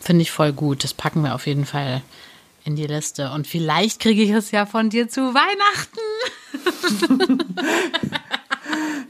[0.00, 0.84] Finde ich voll gut.
[0.84, 2.00] Das packen wir auf jeden Fall
[2.64, 3.30] in die Liste.
[3.32, 5.98] Und vielleicht kriege ich es ja von dir zu Weihnachten.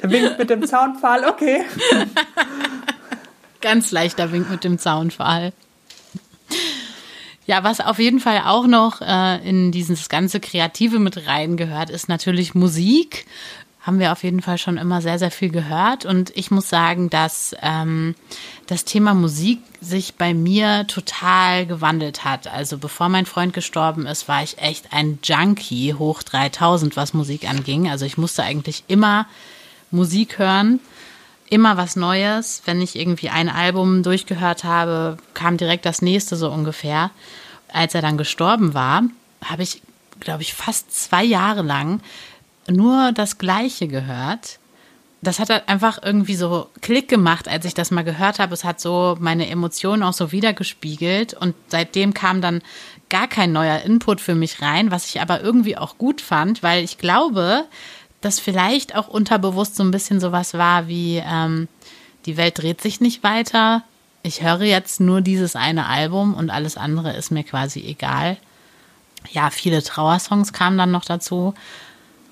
[0.02, 1.64] Der winkt mit dem Zaunpfahl, okay.
[3.64, 5.54] Ganz leichter Wink mit dem Zaunpfahl.
[7.46, 12.10] Ja, was auf jeden Fall auch noch äh, in dieses ganze Kreative mit reingehört, ist
[12.10, 13.24] natürlich Musik.
[13.80, 16.04] Haben wir auf jeden Fall schon immer sehr, sehr viel gehört.
[16.04, 18.14] Und ich muss sagen, dass ähm,
[18.66, 22.46] das Thema Musik sich bei mir total gewandelt hat.
[22.48, 27.48] Also bevor mein Freund gestorben ist, war ich echt ein Junkie hoch 3000, was Musik
[27.48, 27.88] anging.
[27.88, 29.26] Also ich musste eigentlich immer
[29.90, 30.80] Musik hören
[31.50, 32.62] immer was Neues.
[32.64, 37.10] Wenn ich irgendwie ein Album durchgehört habe, kam direkt das nächste so ungefähr.
[37.72, 39.04] Als er dann gestorben war,
[39.44, 39.82] habe ich,
[40.20, 42.00] glaube ich, fast zwei Jahre lang
[42.68, 44.58] nur das Gleiche gehört.
[45.22, 48.52] Das hat halt einfach irgendwie so Klick gemacht, als ich das mal gehört habe.
[48.52, 52.60] Es hat so meine Emotionen auch so wiedergespiegelt und seitdem kam dann
[53.08, 56.84] gar kein neuer Input für mich rein, was ich aber irgendwie auch gut fand, weil
[56.84, 57.64] ich glaube,
[58.24, 61.68] dass vielleicht auch unterbewusst so ein bisschen sowas war wie, ähm,
[62.26, 63.82] die Welt dreht sich nicht weiter.
[64.22, 68.38] Ich höre jetzt nur dieses eine Album und alles andere ist mir quasi egal.
[69.30, 71.54] Ja, viele Trauersongs kamen dann noch dazu,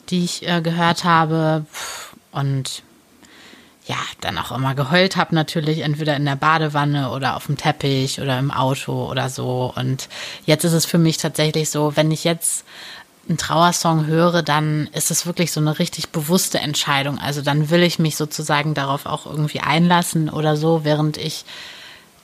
[0.08, 1.66] die ich äh, gehört habe.
[2.30, 2.82] Und
[3.86, 8.20] ja, dann auch immer geheult habe natürlich, entweder in der Badewanne oder auf dem Teppich
[8.20, 9.72] oder im Auto oder so.
[9.76, 10.08] Und
[10.46, 12.64] jetzt ist es für mich tatsächlich so, wenn ich jetzt
[13.28, 17.18] einen Trauersong höre, dann ist es wirklich so eine richtig bewusste Entscheidung.
[17.18, 21.44] Also dann will ich mich sozusagen darauf auch irgendwie einlassen oder so, während ich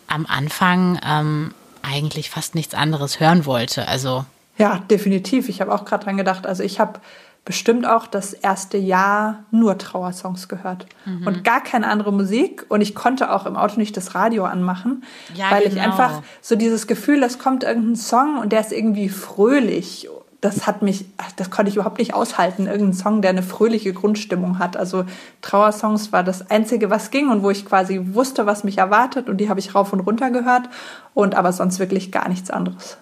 [0.09, 3.87] am Anfang ähm, eigentlich fast nichts anderes hören wollte.
[3.87, 4.25] Also
[4.57, 5.49] ja, definitiv.
[5.49, 6.47] Ich habe auch gerade dran gedacht.
[6.47, 7.01] Also ich habe
[7.45, 11.27] bestimmt auch das erste Jahr nur Trauersongs gehört mhm.
[11.27, 12.67] und gar keine andere Musik.
[12.69, 15.75] Und ich konnte auch im Auto nicht das Radio anmachen, ja, weil genau.
[15.75, 20.09] ich einfach so dieses Gefühl, es kommt irgendein Song und der ist irgendwie fröhlich
[20.41, 22.67] das hat mich, das konnte ich überhaupt nicht aushalten.
[22.67, 24.77] Irgendein Song, der eine fröhliche Grundstimmung hat.
[24.77, 25.05] Also
[25.43, 29.39] Trauersongs war das Einzige, was ging und wo ich quasi wusste, was mich erwartet und
[29.39, 30.69] die habe ich rauf und runter gehört
[31.15, 32.99] und aber sonst wirklich gar nichts anderes.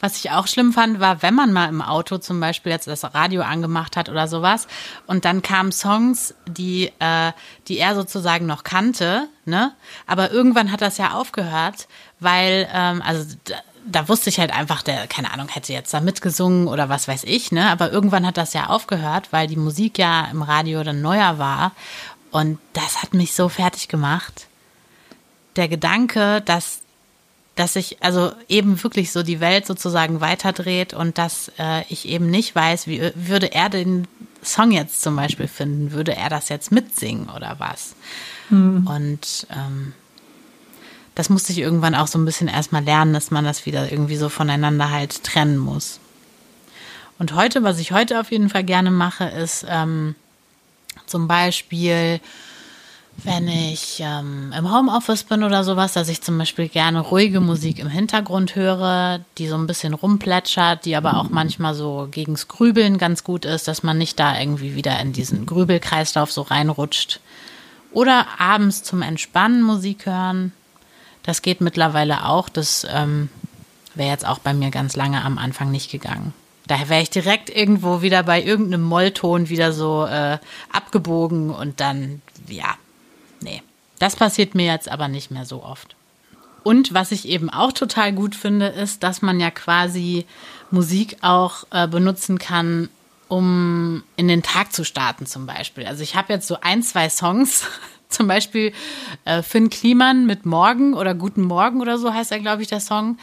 [0.00, 3.14] Was ich auch schlimm fand, war, wenn man mal im Auto zum Beispiel jetzt das
[3.14, 4.66] Radio angemacht hat oder sowas
[5.06, 7.30] und dann kamen Songs, die, äh,
[7.68, 9.72] die er sozusagen noch kannte, ne?
[10.08, 11.86] Aber irgendwann hat das ja aufgehört,
[12.18, 13.36] weil, ähm, also
[13.84, 17.24] da wusste ich halt einfach, der, keine Ahnung, hätte jetzt da mitgesungen oder was weiß
[17.24, 17.70] ich, ne?
[17.70, 21.72] Aber irgendwann hat das ja aufgehört, weil die Musik ja im Radio dann neuer war.
[22.30, 24.46] Und das hat mich so fertig gemacht.
[25.56, 26.80] Der Gedanke, dass,
[27.56, 32.30] dass ich also eben wirklich so die Welt sozusagen weiterdreht und dass äh, ich eben
[32.30, 34.08] nicht weiß, wie würde er den
[34.42, 37.94] Song jetzt zum Beispiel finden, würde er das jetzt mitsingen oder was?
[38.48, 38.86] Hm.
[38.86, 39.92] Und ähm,
[41.14, 44.16] das musste ich irgendwann auch so ein bisschen erstmal lernen, dass man das wieder irgendwie
[44.16, 46.00] so voneinander halt trennen muss.
[47.18, 50.14] Und heute, was ich heute auf jeden Fall gerne mache, ist ähm,
[51.06, 52.20] zum Beispiel
[53.24, 57.78] wenn ich ähm, im Homeoffice bin oder sowas, dass ich zum Beispiel gerne ruhige Musik
[57.78, 62.98] im Hintergrund höre, die so ein bisschen rumplätschert, die aber auch manchmal so gegens Grübeln
[62.98, 67.20] ganz gut ist, dass man nicht da irgendwie wieder in diesen Grübelkreislauf so reinrutscht.
[67.92, 70.52] Oder abends zum Entspannen Musik hören.
[71.22, 72.48] Das geht mittlerweile auch.
[72.48, 73.28] Das ähm,
[73.94, 76.34] wäre jetzt auch bei mir ganz lange am Anfang nicht gegangen.
[76.66, 80.38] Da wäre ich direkt irgendwo wieder bei irgendeinem Mollton wieder so äh,
[80.72, 82.74] abgebogen und dann, ja,
[83.40, 83.62] nee.
[83.98, 85.96] Das passiert mir jetzt aber nicht mehr so oft.
[86.62, 90.26] Und was ich eben auch total gut finde, ist, dass man ja quasi
[90.70, 92.88] Musik auch äh, benutzen kann,
[93.28, 95.86] um in den Tag zu starten zum Beispiel.
[95.86, 97.64] Also ich habe jetzt so ein, zwei Songs,
[98.12, 98.72] zum Beispiel
[99.24, 102.80] äh, Finn Kliman mit Morgen oder Guten Morgen oder so heißt er, glaube ich, der
[102.80, 103.18] Song.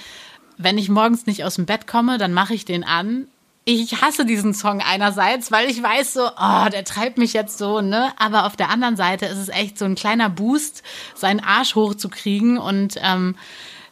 [0.57, 3.27] Wenn ich morgens nicht aus dem Bett komme, dann mache ich den an
[3.65, 7.81] ich hasse diesen Song einerseits, weil ich weiß so, oh, der treibt mich jetzt so,
[7.81, 8.11] ne?
[8.17, 10.81] Aber auf der anderen Seite ist es echt so ein kleiner Boost,
[11.13, 13.35] seinen Arsch hochzukriegen und ähm,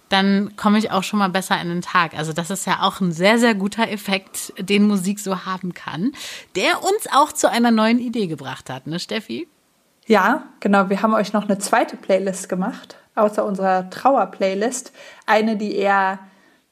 [0.10, 2.18] dann komme ich auch schon mal besser in den Tag.
[2.18, 6.14] Also das ist ja auch ein sehr, sehr guter Effekt, den Musik so haben kann,
[6.56, 9.48] der uns auch zu einer neuen Idee gebracht hat, ne, Steffi?
[10.08, 10.89] Ja, genau.
[10.89, 14.93] Wir haben euch noch eine zweite Playlist gemacht, außer unserer Trauer-Playlist.
[15.26, 16.20] Eine, die eher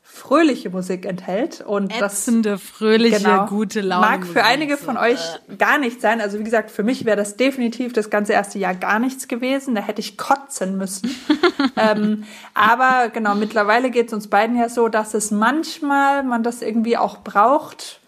[0.01, 4.05] fröhliche Musik enthält und Ätzende, das fröhliche, genau, gute Laune.
[4.05, 5.19] Mag für einige von euch
[5.57, 6.21] gar nicht sein.
[6.21, 9.75] Also wie gesagt, für mich wäre das definitiv das ganze erste Jahr gar nichts gewesen.
[9.75, 11.13] Da hätte ich kotzen müssen.
[11.75, 16.61] ähm, aber genau, mittlerweile geht es uns beiden ja so, dass es manchmal man das
[16.61, 17.99] irgendwie auch braucht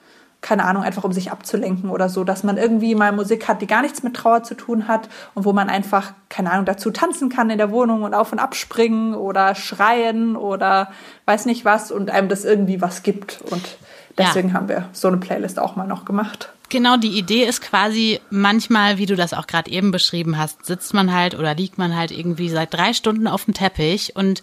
[0.47, 3.67] keine Ahnung, einfach um sich abzulenken oder so, dass man irgendwie mal Musik hat, die
[3.67, 7.27] gar nichts mit Trauer zu tun hat und wo man einfach, keine Ahnung, dazu tanzen
[7.27, 10.89] kann in der Wohnung und auf und ab springen oder schreien oder
[11.25, 13.41] weiß nicht was und einem das irgendwie was gibt.
[13.51, 13.77] Und
[14.17, 14.53] deswegen ja.
[14.53, 16.53] haben wir so eine Playlist auch mal noch gemacht.
[16.69, 20.93] Genau, die Idee ist quasi manchmal, wie du das auch gerade eben beschrieben hast, sitzt
[20.93, 24.41] man halt oder liegt man halt irgendwie seit drei Stunden auf dem Teppich und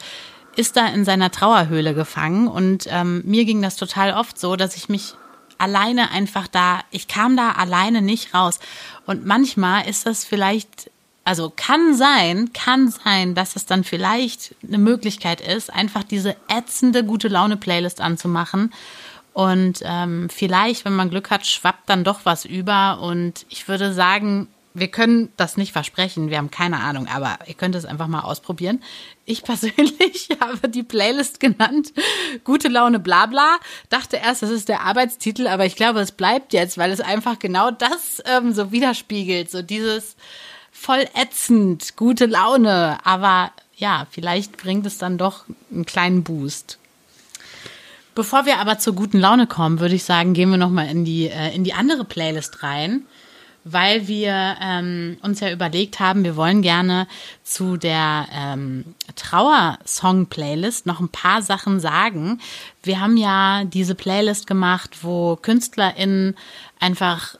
[0.54, 2.46] ist da in seiner Trauerhöhle gefangen.
[2.46, 5.14] Und ähm, mir ging das total oft so, dass ich mich
[5.64, 8.60] alleine einfach da, ich kam da alleine nicht raus.
[9.06, 10.90] Und manchmal ist das vielleicht,
[11.24, 17.02] also kann sein, kann sein, dass es dann vielleicht eine Möglichkeit ist, einfach diese ätzende
[17.02, 18.72] gute Laune Playlist anzumachen.
[19.32, 23.00] Und ähm, vielleicht, wenn man Glück hat, schwappt dann doch was über.
[23.00, 24.46] Und ich würde sagen,
[24.76, 28.22] wir können das nicht versprechen, wir haben keine Ahnung, aber ihr könnt es einfach mal
[28.22, 28.82] ausprobieren.
[29.24, 31.92] Ich persönlich habe die Playlist genannt,
[32.42, 33.58] Gute Laune Blabla.
[33.88, 37.38] Dachte erst, das ist der Arbeitstitel, aber ich glaube, es bleibt jetzt, weil es einfach
[37.38, 39.48] genau das ähm, so widerspiegelt.
[39.48, 40.16] So dieses
[40.72, 42.98] voll ätzend, gute Laune.
[43.04, 46.78] Aber ja, vielleicht bringt es dann doch einen kleinen Boost.
[48.16, 51.28] Bevor wir aber zur guten Laune kommen, würde ich sagen, gehen wir nochmal in die,
[51.28, 53.06] äh, in die andere Playlist rein
[53.64, 57.06] weil wir ähm, uns ja überlegt haben, wir wollen gerne
[57.42, 58.84] zu der ähm,
[59.16, 62.40] Trauersong-Playlist noch ein paar Sachen sagen.
[62.82, 66.36] Wir haben ja diese Playlist gemacht, wo KünstlerInnen
[66.78, 67.36] einfach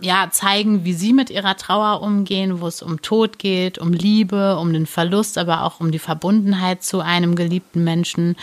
[0.00, 4.56] ja, zeigen, wie sie mit ihrer Trauer umgehen, wo es um Tod geht, um Liebe,
[4.56, 8.36] um den Verlust, aber auch um die Verbundenheit zu einem geliebten Menschen.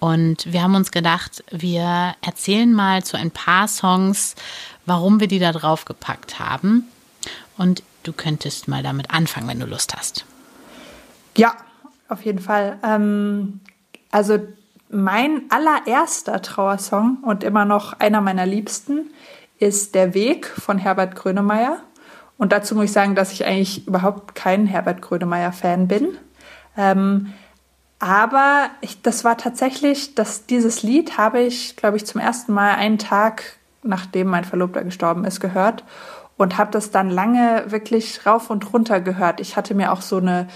[0.00, 4.34] Und wir haben uns gedacht, wir erzählen mal zu ein paar Songs,
[4.86, 6.88] warum wir die da drauf gepackt haben.
[7.56, 10.24] Und du könntest mal damit anfangen, wenn du Lust hast.
[11.36, 11.54] Ja,
[12.08, 12.78] auf jeden Fall.
[12.82, 13.60] Ähm,
[14.10, 14.38] also
[14.90, 19.10] mein allererster Trauersong und immer noch einer meiner liebsten
[19.58, 21.78] ist Der Weg von Herbert Grönemeyer.
[22.36, 26.18] Und dazu muss ich sagen, dass ich eigentlich überhaupt kein Herbert Grönemeyer-Fan bin.
[26.76, 27.32] Ähm,
[28.00, 32.74] aber ich, das war tatsächlich, dass dieses Lied habe ich, glaube ich, zum ersten Mal
[32.74, 35.84] einen Tag nachdem mein Verlobter gestorben ist, gehört
[36.36, 39.40] und habe das dann lange wirklich rauf und runter gehört.
[39.40, 40.48] Ich hatte mir auch so eine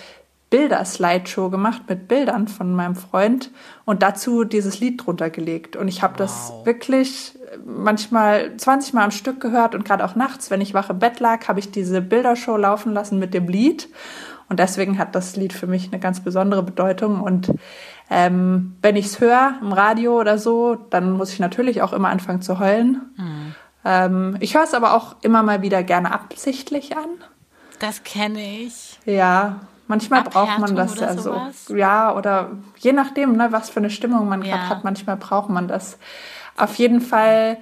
[0.50, 3.50] Bilder-Slideshow gemacht mit Bildern von meinem Freund
[3.84, 5.76] und dazu dieses Lied drunter gelegt.
[5.76, 6.18] Und ich habe wow.
[6.18, 10.90] das wirklich manchmal 20 Mal am Stück gehört und gerade auch nachts, wenn ich wach
[10.90, 13.88] im Bett lag, habe ich diese Bildershow laufen lassen mit dem Lied.
[14.48, 17.20] Und deswegen hat das Lied für mich eine ganz besondere Bedeutung.
[17.20, 17.52] Und
[18.10, 22.08] ähm, wenn ich es höre im Radio oder so, dann muss ich natürlich auch immer
[22.08, 23.02] anfangen zu heulen.
[23.16, 23.54] Mhm.
[23.84, 27.08] Ähm, ich höre es aber auch immer mal wieder gerne absichtlich an.
[27.78, 28.98] Das kenne ich.
[29.04, 31.40] Ja, manchmal braucht man das ja so.
[31.74, 34.56] Ja, oder je nachdem, ne, was für eine Stimmung man ja.
[34.56, 35.98] gerade hat, manchmal braucht man das.
[36.56, 37.58] Auf jeden Fall,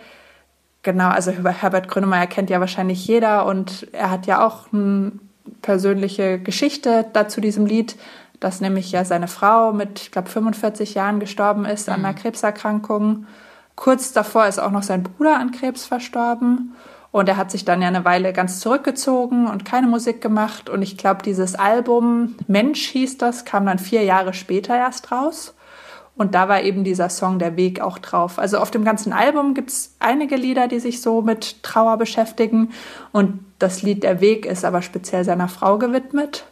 [0.83, 5.13] genau, also über Herbert Grönemeyer kennt ja wahrscheinlich jeder und er hat ja auch eine
[5.63, 7.97] persönliche Geschichte dazu diesem Lied
[8.41, 11.95] dass nämlich ja seine Frau mit, ich glaube, 45 Jahren gestorben ist mhm.
[11.95, 13.27] an einer Krebserkrankung.
[13.75, 16.75] kurz davor ist auch noch sein Bruder an Krebs verstorben.
[17.13, 20.69] Und er hat sich dann ja eine Weile ganz zurückgezogen und keine Musik gemacht.
[20.69, 25.55] Und ich glaube, dieses Album Mensch hieß das, kam dann vier Jahre später erst raus.
[26.17, 28.39] Und da war eben dieser Song Der Weg auch drauf.
[28.39, 32.73] Also auf dem ganzen Album gibt es einige Lieder, die sich so mit Trauer beschäftigen.
[33.13, 36.47] Und das Lied Der Weg ist aber speziell seiner Frau gewidmet.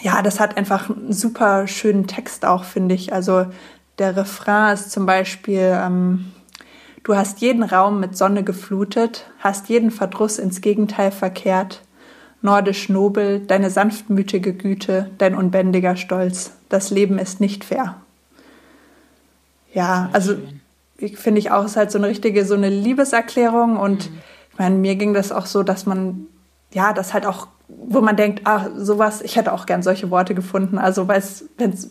[0.00, 3.12] Ja, das hat einfach einen super schönen Text auch, finde ich.
[3.12, 3.46] Also
[3.98, 6.32] der Refrain ist zum Beispiel, ähm,
[7.04, 11.82] du hast jeden Raum mit Sonne geflutet, hast jeden Verdruss ins Gegenteil verkehrt.
[12.42, 16.52] Nordisch nobel, deine sanftmütige Güte, dein unbändiger Stolz.
[16.70, 17.96] Das Leben ist nicht fair.
[19.74, 20.36] Ja, also
[20.96, 24.18] ich finde ich auch, ist halt so eine richtige, so eine Liebeserklärung und mhm.
[24.52, 26.26] ich meine, mir ging das auch so, dass man,
[26.72, 27.48] ja, das halt auch,
[27.86, 30.78] wo man denkt, ah, sowas, ich hätte auch gern solche Worte gefunden.
[30.78, 31.22] Also, weil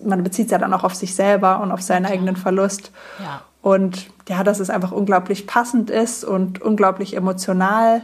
[0.04, 2.12] man bezieht es ja dann auch auf sich selber und auf seinen ja.
[2.12, 2.92] eigenen Verlust.
[3.20, 3.42] Ja.
[3.62, 8.04] Und ja, dass es einfach unglaublich passend ist und unglaublich emotional.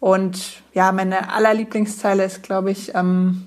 [0.00, 3.46] Und ja, meine allerlieblingszeile ist, glaube ich, ähm,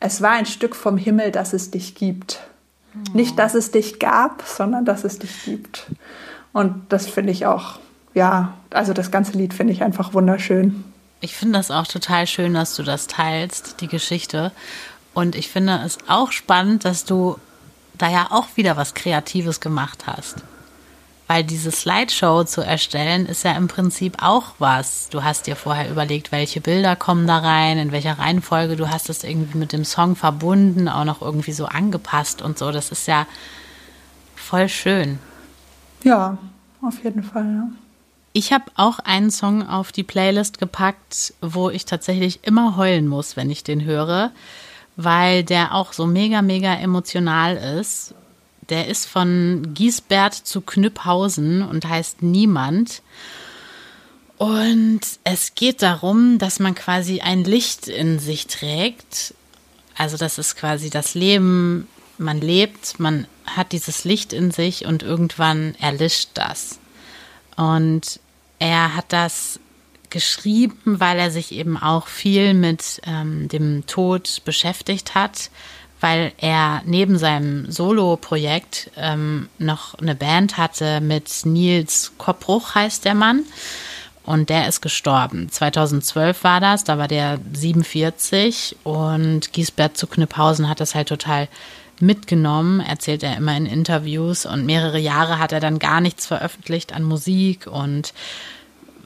[0.00, 2.40] es war ein Stück vom Himmel, dass es dich gibt.
[3.12, 5.86] Nicht, dass es dich gab, sondern dass es dich gibt.
[6.52, 7.78] Und das finde ich auch,
[8.14, 10.84] ja, also das ganze Lied finde ich einfach wunderschön.
[11.26, 14.52] Ich finde das auch total schön, dass du das teilst, die Geschichte.
[15.12, 17.36] Und ich finde es auch spannend, dass du
[17.98, 20.36] da ja auch wieder was Kreatives gemacht hast.
[21.26, 25.08] Weil diese Slideshow zu erstellen ist ja im Prinzip auch was.
[25.08, 28.76] Du hast dir vorher überlegt, welche Bilder kommen da rein, in welcher Reihenfolge.
[28.76, 32.70] Du hast es irgendwie mit dem Song verbunden, auch noch irgendwie so angepasst und so.
[32.70, 33.26] Das ist ja
[34.36, 35.18] voll schön.
[36.04, 36.38] Ja,
[36.82, 37.42] auf jeden Fall.
[37.46, 37.85] Ja.
[38.36, 43.36] Ich habe auch einen Song auf die Playlist gepackt, wo ich tatsächlich immer heulen muss,
[43.36, 44.30] wenn ich den höre,
[44.96, 48.14] weil der auch so mega, mega emotional ist
[48.68, 53.02] der ist von Giesbert zu Knüpphausen und heißt Niemand.
[54.38, 59.34] Und es geht darum, dass man quasi ein Licht in sich trägt.
[59.96, 65.02] Also das ist quasi das Leben, man lebt, man hat dieses Licht in sich und
[65.02, 66.78] irgendwann erlischt das.
[67.56, 68.20] Und
[68.58, 69.60] er hat das
[70.10, 75.50] geschrieben, weil er sich eben auch viel mit ähm, dem Tod beschäftigt hat
[76.00, 83.14] weil er neben seinem Solo-Projekt ähm, noch eine Band hatte mit Nils Koppbruch, heißt der
[83.14, 83.44] Mann.
[84.24, 85.50] Und der ist gestorben.
[85.50, 91.48] 2012 war das, da war der 47 und Giesbert zu Knüpphausen hat das halt total
[92.00, 96.92] mitgenommen, erzählt er immer in Interviews und mehrere Jahre hat er dann gar nichts veröffentlicht
[96.92, 98.12] an Musik und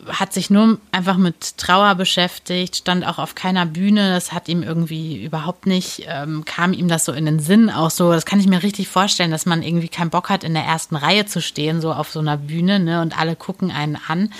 [0.08, 4.12] hat sich nur einfach mit Trauer beschäftigt, stand auch auf keiner Bühne.
[4.12, 7.90] Das hat ihm irgendwie überhaupt nicht, ähm, kam ihm das so in den Sinn auch
[7.90, 8.12] so.
[8.12, 10.96] Das kann ich mir richtig vorstellen, dass man irgendwie keinen Bock hat, in der ersten
[10.96, 14.32] Reihe zu stehen, so auf so einer Bühne, ne, und alle gucken einen an.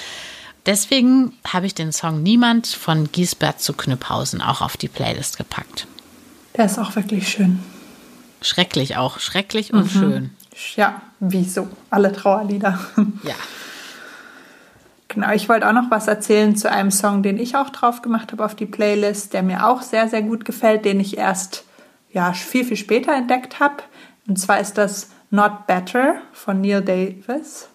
[0.67, 5.87] Deswegen habe ich den Song Niemand von Giesbert zu Knüpphausen auch auf die Playlist gepackt.
[6.57, 7.61] Der ist auch wirklich schön.
[8.43, 9.99] Schrecklich auch, schrecklich und mhm.
[9.99, 10.31] schön.
[10.77, 12.79] Ja, wie so alle Trauerlieder.
[13.23, 13.35] Ja.
[15.09, 18.31] Genau, ich wollte auch noch was erzählen zu einem Song, den ich auch drauf gemacht
[18.31, 21.65] habe auf die Playlist, der mir auch sehr, sehr gut gefällt, den ich erst
[22.13, 23.83] ja, viel, viel später entdeckt habe.
[24.29, 27.69] Und zwar ist das Not Better von Neil Davis.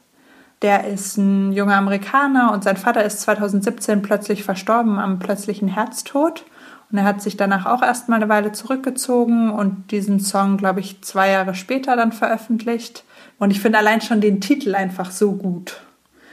[0.62, 6.46] Der ist ein junger Amerikaner und sein Vater ist 2017 plötzlich verstorben am plötzlichen Herztod.
[6.92, 11.02] Und er hat sich danach auch erstmal eine Weile zurückgezogen und diesen Song, glaube ich,
[11.02, 13.04] zwei Jahre später dann veröffentlicht.
[13.38, 15.82] Und ich finde allein schon den Titel einfach so gut.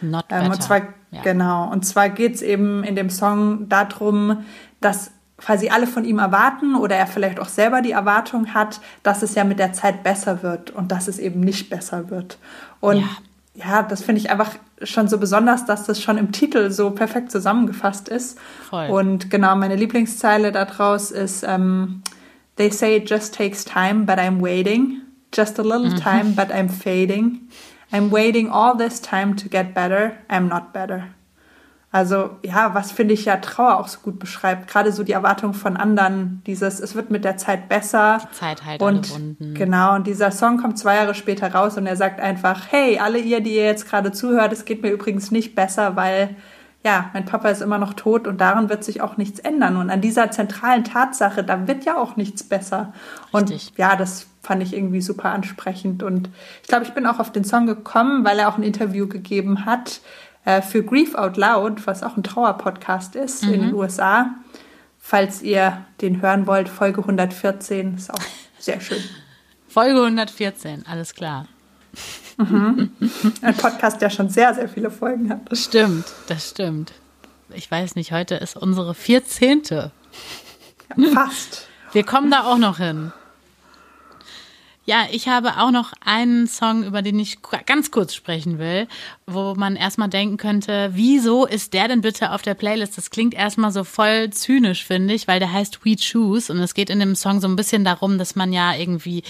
[0.01, 0.45] Not better.
[0.45, 1.23] Ähm, und zwar, ja.
[1.23, 1.71] Genau.
[1.71, 4.45] Und zwar geht es eben in dem Song darum,
[4.81, 9.23] dass quasi alle von ihm erwarten oder er vielleicht auch selber die Erwartung hat, dass
[9.23, 12.39] es ja mit der Zeit besser wird und dass es eben nicht besser wird.
[12.81, 13.09] Und ja,
[13.55, 14.51] ja das finde ich einfach
[14.83, 18.39] schon so besonders, dass das schon im Titel so perfekt zusammengefasst ist.
[18.69, 18.89] Voll.
[18.89, 22.03] Und genau, meine Lieblingszeile daraus ist, ähm,
[22.57, 25.03] They say it just takes time, but I'm waiting.
[25.33, 25.99] Just a little mhm.
[25.99, 27.49] time, but I'm fading.
[27.91, 30.19] I'm waiting all this time to get better.
[30.29, 31.15] I'm not better.
[31.93, 34.67] Also ja, was finde ich ja Trauer auch so gut beschreibt.
[34.67, 38.19] Gerade so die Erwartung von anderen, dieses, es wird mit der Zeit besser.
[38.33, 39.13] Die Zeit halt und
[39.55, 39.95] genau.
[39.97, 43.43] Und dieser Song kommt zwei Jahre später raus und er sagt einfach, hey, alle ihr,
[43.43, 46.35] die ihr jetzt gerade zuhört, es geht mir übrigens nicht besser, weil
[46.83, 49.77] ja, mein Papa ist immer noch tot und daran wird sich auch nichts ändern.
[49.77, 52.95] Und an dieser zentralen Tatsache, da wird ja auch nichts besser.
[53.35, 53.69] Richtig.
[53.69, 56.03] Und ja, das fand ich irgendwie super ansprechend.
[56.03, 56.31] Und
[56.63, 59.67] ich glaube, ich bin auch auf den Song gekommen, weil er auch ein Interview gegeben
[59.67, 60.01] hat
[60.45, 63.55] für Grief Out Loud, was auch ein Trauer-Podcast ist mhm.
[63.55, 64.35] in den USA.
[64.99, 68.23] Falls ihr den hören wollt, Folge 114 ist auch
[68.59, 69.03] sehr schön.
[69.69, 71.47] Folge 114, alles klar.
[72.37, 72.93] Mhm.
[73.43, 75.41] Ein Podcast, der schon sehr, sehr viele Folgen hat.
[75.51, 76.93] Das stimmt, das stimmt.
[77.55, 79.63] Ich weiß nicht, heute ist unsere 14.
[79.69, 79.91] Ja,
[81.13, 81.69] fast.
[81.93, 83.13] Wir kommen da auch noch hin.
[84.85, 88.89] Ja, ich habe auch noch einen Song, über den ich ganz kurz sprechen will,
[89.29, 92.99] wo man erstmal denken könnte, wieso ist der denn bitte auf der Playlist?
[92.99, 96.75] Das klingt erstmal so voll zynisch, finde ich, weil der heißt We Choose und es
[96.75, 99.23] geht in dem Song so ein bisschen darum, dass man ja irgendwie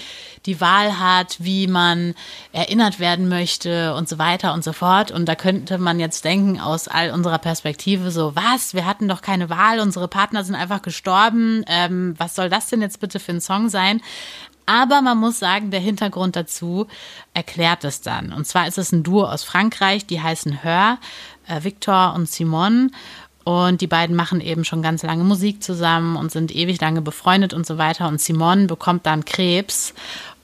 [0.47, 2.15] die Wahl hat, wie man
[2.51, 5.11] erinnert werden möchte und so weiter und so fort.
[5.11, 8.73] Und da könnte man jetzt denken, aus all unserer Perspektive so, was?
[8.73, 11.63] Wir hatten doch keine Wahl, unsere Partner sind einfach gestorben.
[11.67, 14.01] Ähm, was soll das denn jetzt bitte für ein Song sein?
[14.65, 16.87] Aber man muss sagen, der Hintergrund dazu
[17.33, 18.31] erklärt es dann.
[18.31, 20.97] Und zwar ist es ein Duo aus Frankreich, die heißen Hör,
[21.47, 22.89] äh, Victor und Simone.
[23.43, 27.53] Und die beiden machen eben schon ganz lange Musik zusammen und sind ewig lange befreundet
[27.53, 28.07] und so weiter.
[28.07, 29.93] Und Simone bekommt dann Krebs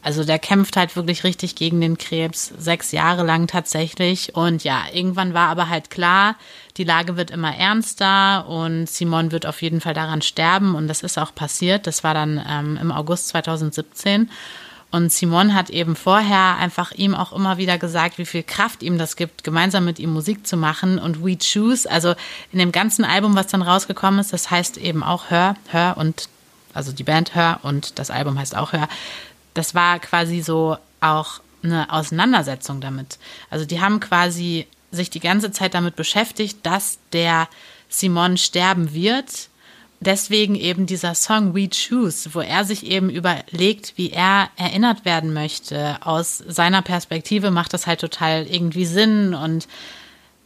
[0.01, 4.33] also der kämpft halt wirklich richtig gegen den Krebs, sechs Jahre lang tatsächlich.
[4.33, 6.35] Und ja, irgendwann war aber halt klar,
[6.77, 10.75] die Lage wird immer ernster und Simon wird auf jeden Fall daran sterben.
[10.75, 11.85] Und das ist auch passiert.
[11.85, 14.29] Das war dann ähm, im August 2017.
[14.91, 18.97] Und Simon hat eben vorher einfach ihm auch immer wieder gesagt, wie viel Kraft ihm
[18.97, 20.97] das gibt, gemeinsam mit ihm Musik zu machen.
[20.97, 22.15] Und We Choose, also
[22.51, 26.29] in dem ganzen Album, was dann rausgekommen ist, das heißt eben auch Hör, Hör und
[26.73, 28.87] also die Band Hör und das Album heißt auch Hör
[29.53, 33.17] das war quasi so auch eine Auseinandersetzung damit.
[33.49, 37.47] Also die haben quasi sich die ganze Zeit damit beschäftigt, dass der
[37.89, 39.49] Simon sterben wird.
[40.01, 45.33] Deswegen eben dieser Song We Choose, wo er sich eben überlegt, wie er erinnert werden
[45.33, 45.97] möchte.
[46.01, 49.67] Aus seiner Perspektive macht das halt total irgendwie Sinn und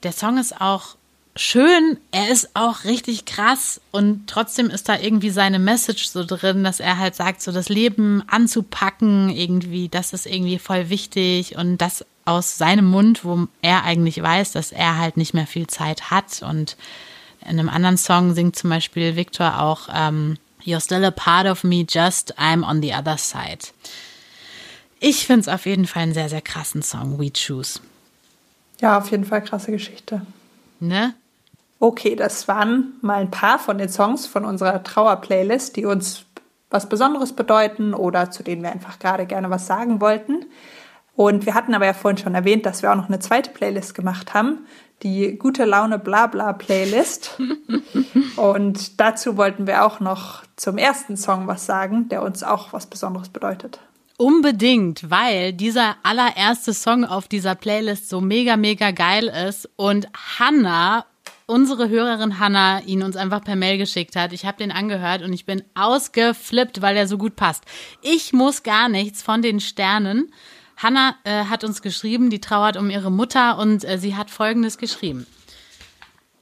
[0.01, 0.95] der Song ist auch
[1.35, 6.63] schön, er ist auch richtig krass und trotzdem ist da irgendwie seine Message so drin,
[6.63, 11.77] dass er halt sagt, so das Leben anzupacken, irgendwie, das ist irgendwie voll wichtig und
[11.77, 16.11] das aus seinem Mund, wo er eigentlich weiß, dass er halt nicht mehr viel Zeit
[16.11, 16.77] hat und
[17.41, 21.65] in einem anderen Song singt zum Beispiel Victor auch ähm, You're still a part of
[21.65, 23.67] me, just I'm on the other side.
[25.01, 27.81] Ich finde es auf jeden Fall einen sehr, sehr krassen Song, We Choose.
[28.79, 30.21] Ja, auf jeden Fall krasse Geschichte.
[30.79, 31.13] Ne?
[31.83, 36.23] Okay, das waren mal ein paar von den Songs von unserer Trauer-Playlist, die uns
[36.69, 40.45] was Besonderes bedeuten oder zu denen wir einfach gerade gerne was sagen wollten.
[41.17, 43.95] Und wir hatten aber ja vorhin schon erwähnt, dass wir auch noch eine zweite Playlist
[43.95, 44.59] gemacht haben,
[45.03, 47.37] die Gute Laune Blabla Playlist.
[48.37, 52.85] Und dazu wollten wir auch noch zum ersten Song was sagen, der uns auch was
[52.85, 53.81] Besonderes bedeutet.
[54.15, 60.07] Unbedingt, weil dieser allererste Song auf dieser Playlist so mega, mega geil ist und
[60.39, 61.05] Hannah
[61.53, 64.33] unsere Hörerin Hanna ihn uns einfach per Mail geschickt hat.
[64.33, 67.63] Ich habe den angehört und ich bin ausgeflippt, weil er so gut passt.
[68.01, 70.33] Ich muss gar nichts von den Sternen.
[70.77, 74.79] Hanna äh, hat uns geschrieben, die trauert um ihre Mutter und äh, sie hat Folgendes
[74.79, 75.27] geschrieben.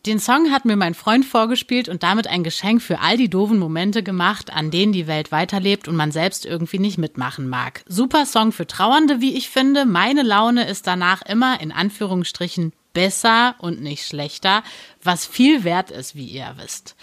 [0.06, 3.60] Den Song hat mir mein Freund vorgespielt und damit ein Geschenk für all die doofen
[3.60, 7.84] Momente gemacht, an denen die Welt weiterlebt und man selbst irgendwie nicht mitmachen mag.
[7.86, 9.86] Super Song für Trauernde, wie ich finde.
[9.86, 14.64] Meine Laune ist danach immer in Anführungsstrichen besser und nicht schlechter,
[15.04, 16.96] was viel wert ist, wie ihr wisst.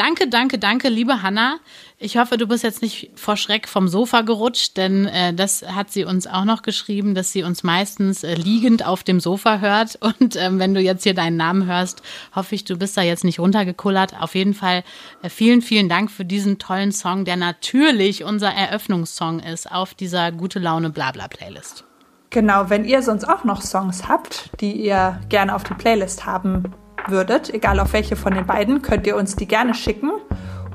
[0.00, 1.58] Danke, danke, danke, liebe Hanna.
[1.98, 5.92] Ich hoffe, du bist jetzt nicht vor Schreck vom Sofa gerutscht, denn äh, das hat
[5.92, 9.96] sie uns auch noch geschrieben, dass sie uns meistens äh, liegend auf dem Sofa hört.
[10.00, 12.00] Und ähm, wenn du jetzt hier deinen Namen hörst,
[12.34, 14.18] hoffe ich, du bist da jetzt nicht runtergekullert.
[14.18, 14.84] Auf jeden Fall
[15.22, 20.32] äh, vielen, vielen Dank für diesen tollen Song, der natürlich unser Eröffnungssong ist auf dieser
[20.32, 21.84] gute Laune Blabla Playlist.
[22.30, 26.72] Genau, wenn ihr sonst auch noch Songs habt, die ihr gerne auf die Playlist haben
[27.08, 30.12] würdet, egal auf welche von den beiden, könnt ihr uns die gerne schicken.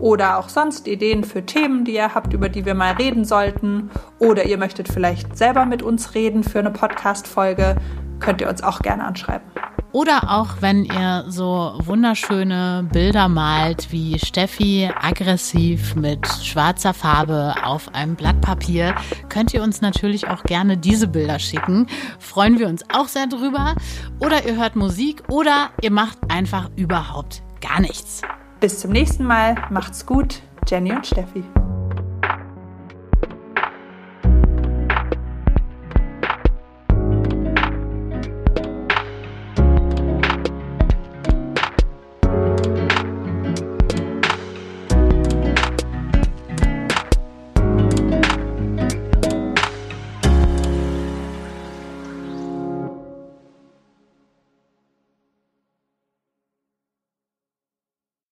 [0.01, 3.89] Oder auch sonst Ideen für Themen, die ihr habt, über die wir mal reden sollten.
[4.19, 7.77] Oder ihr möchtet vielleicht selber mit uns reden für eine Podcast-Folge,
[8.19, 9.49] könnt ihr uns auch gerne anschreiben.
[9.95, 17.95] Oder auch, wenn ihr so wunderschöne Bilder malt, wie Steffi aggressiv mit schwarzer Farbe auf
[17.95, 18.93] einem Blatt Papier,
[19.29, 21.87] könnt ihr uns natürlich auch gerne diese Bilder schicken.
[22.19, 23.75] Freuen wir uns auch sehr drüber.
[24.19, 28.21] Oder ihr hört Musik oder ihr macht einfach überhaupt gar nichts.
[28.59, 29.55] Bis zum nächsten Mal.
[29.69, 30.41] Macht's gut.
[30.67, 31.41] Jenny und Steffi.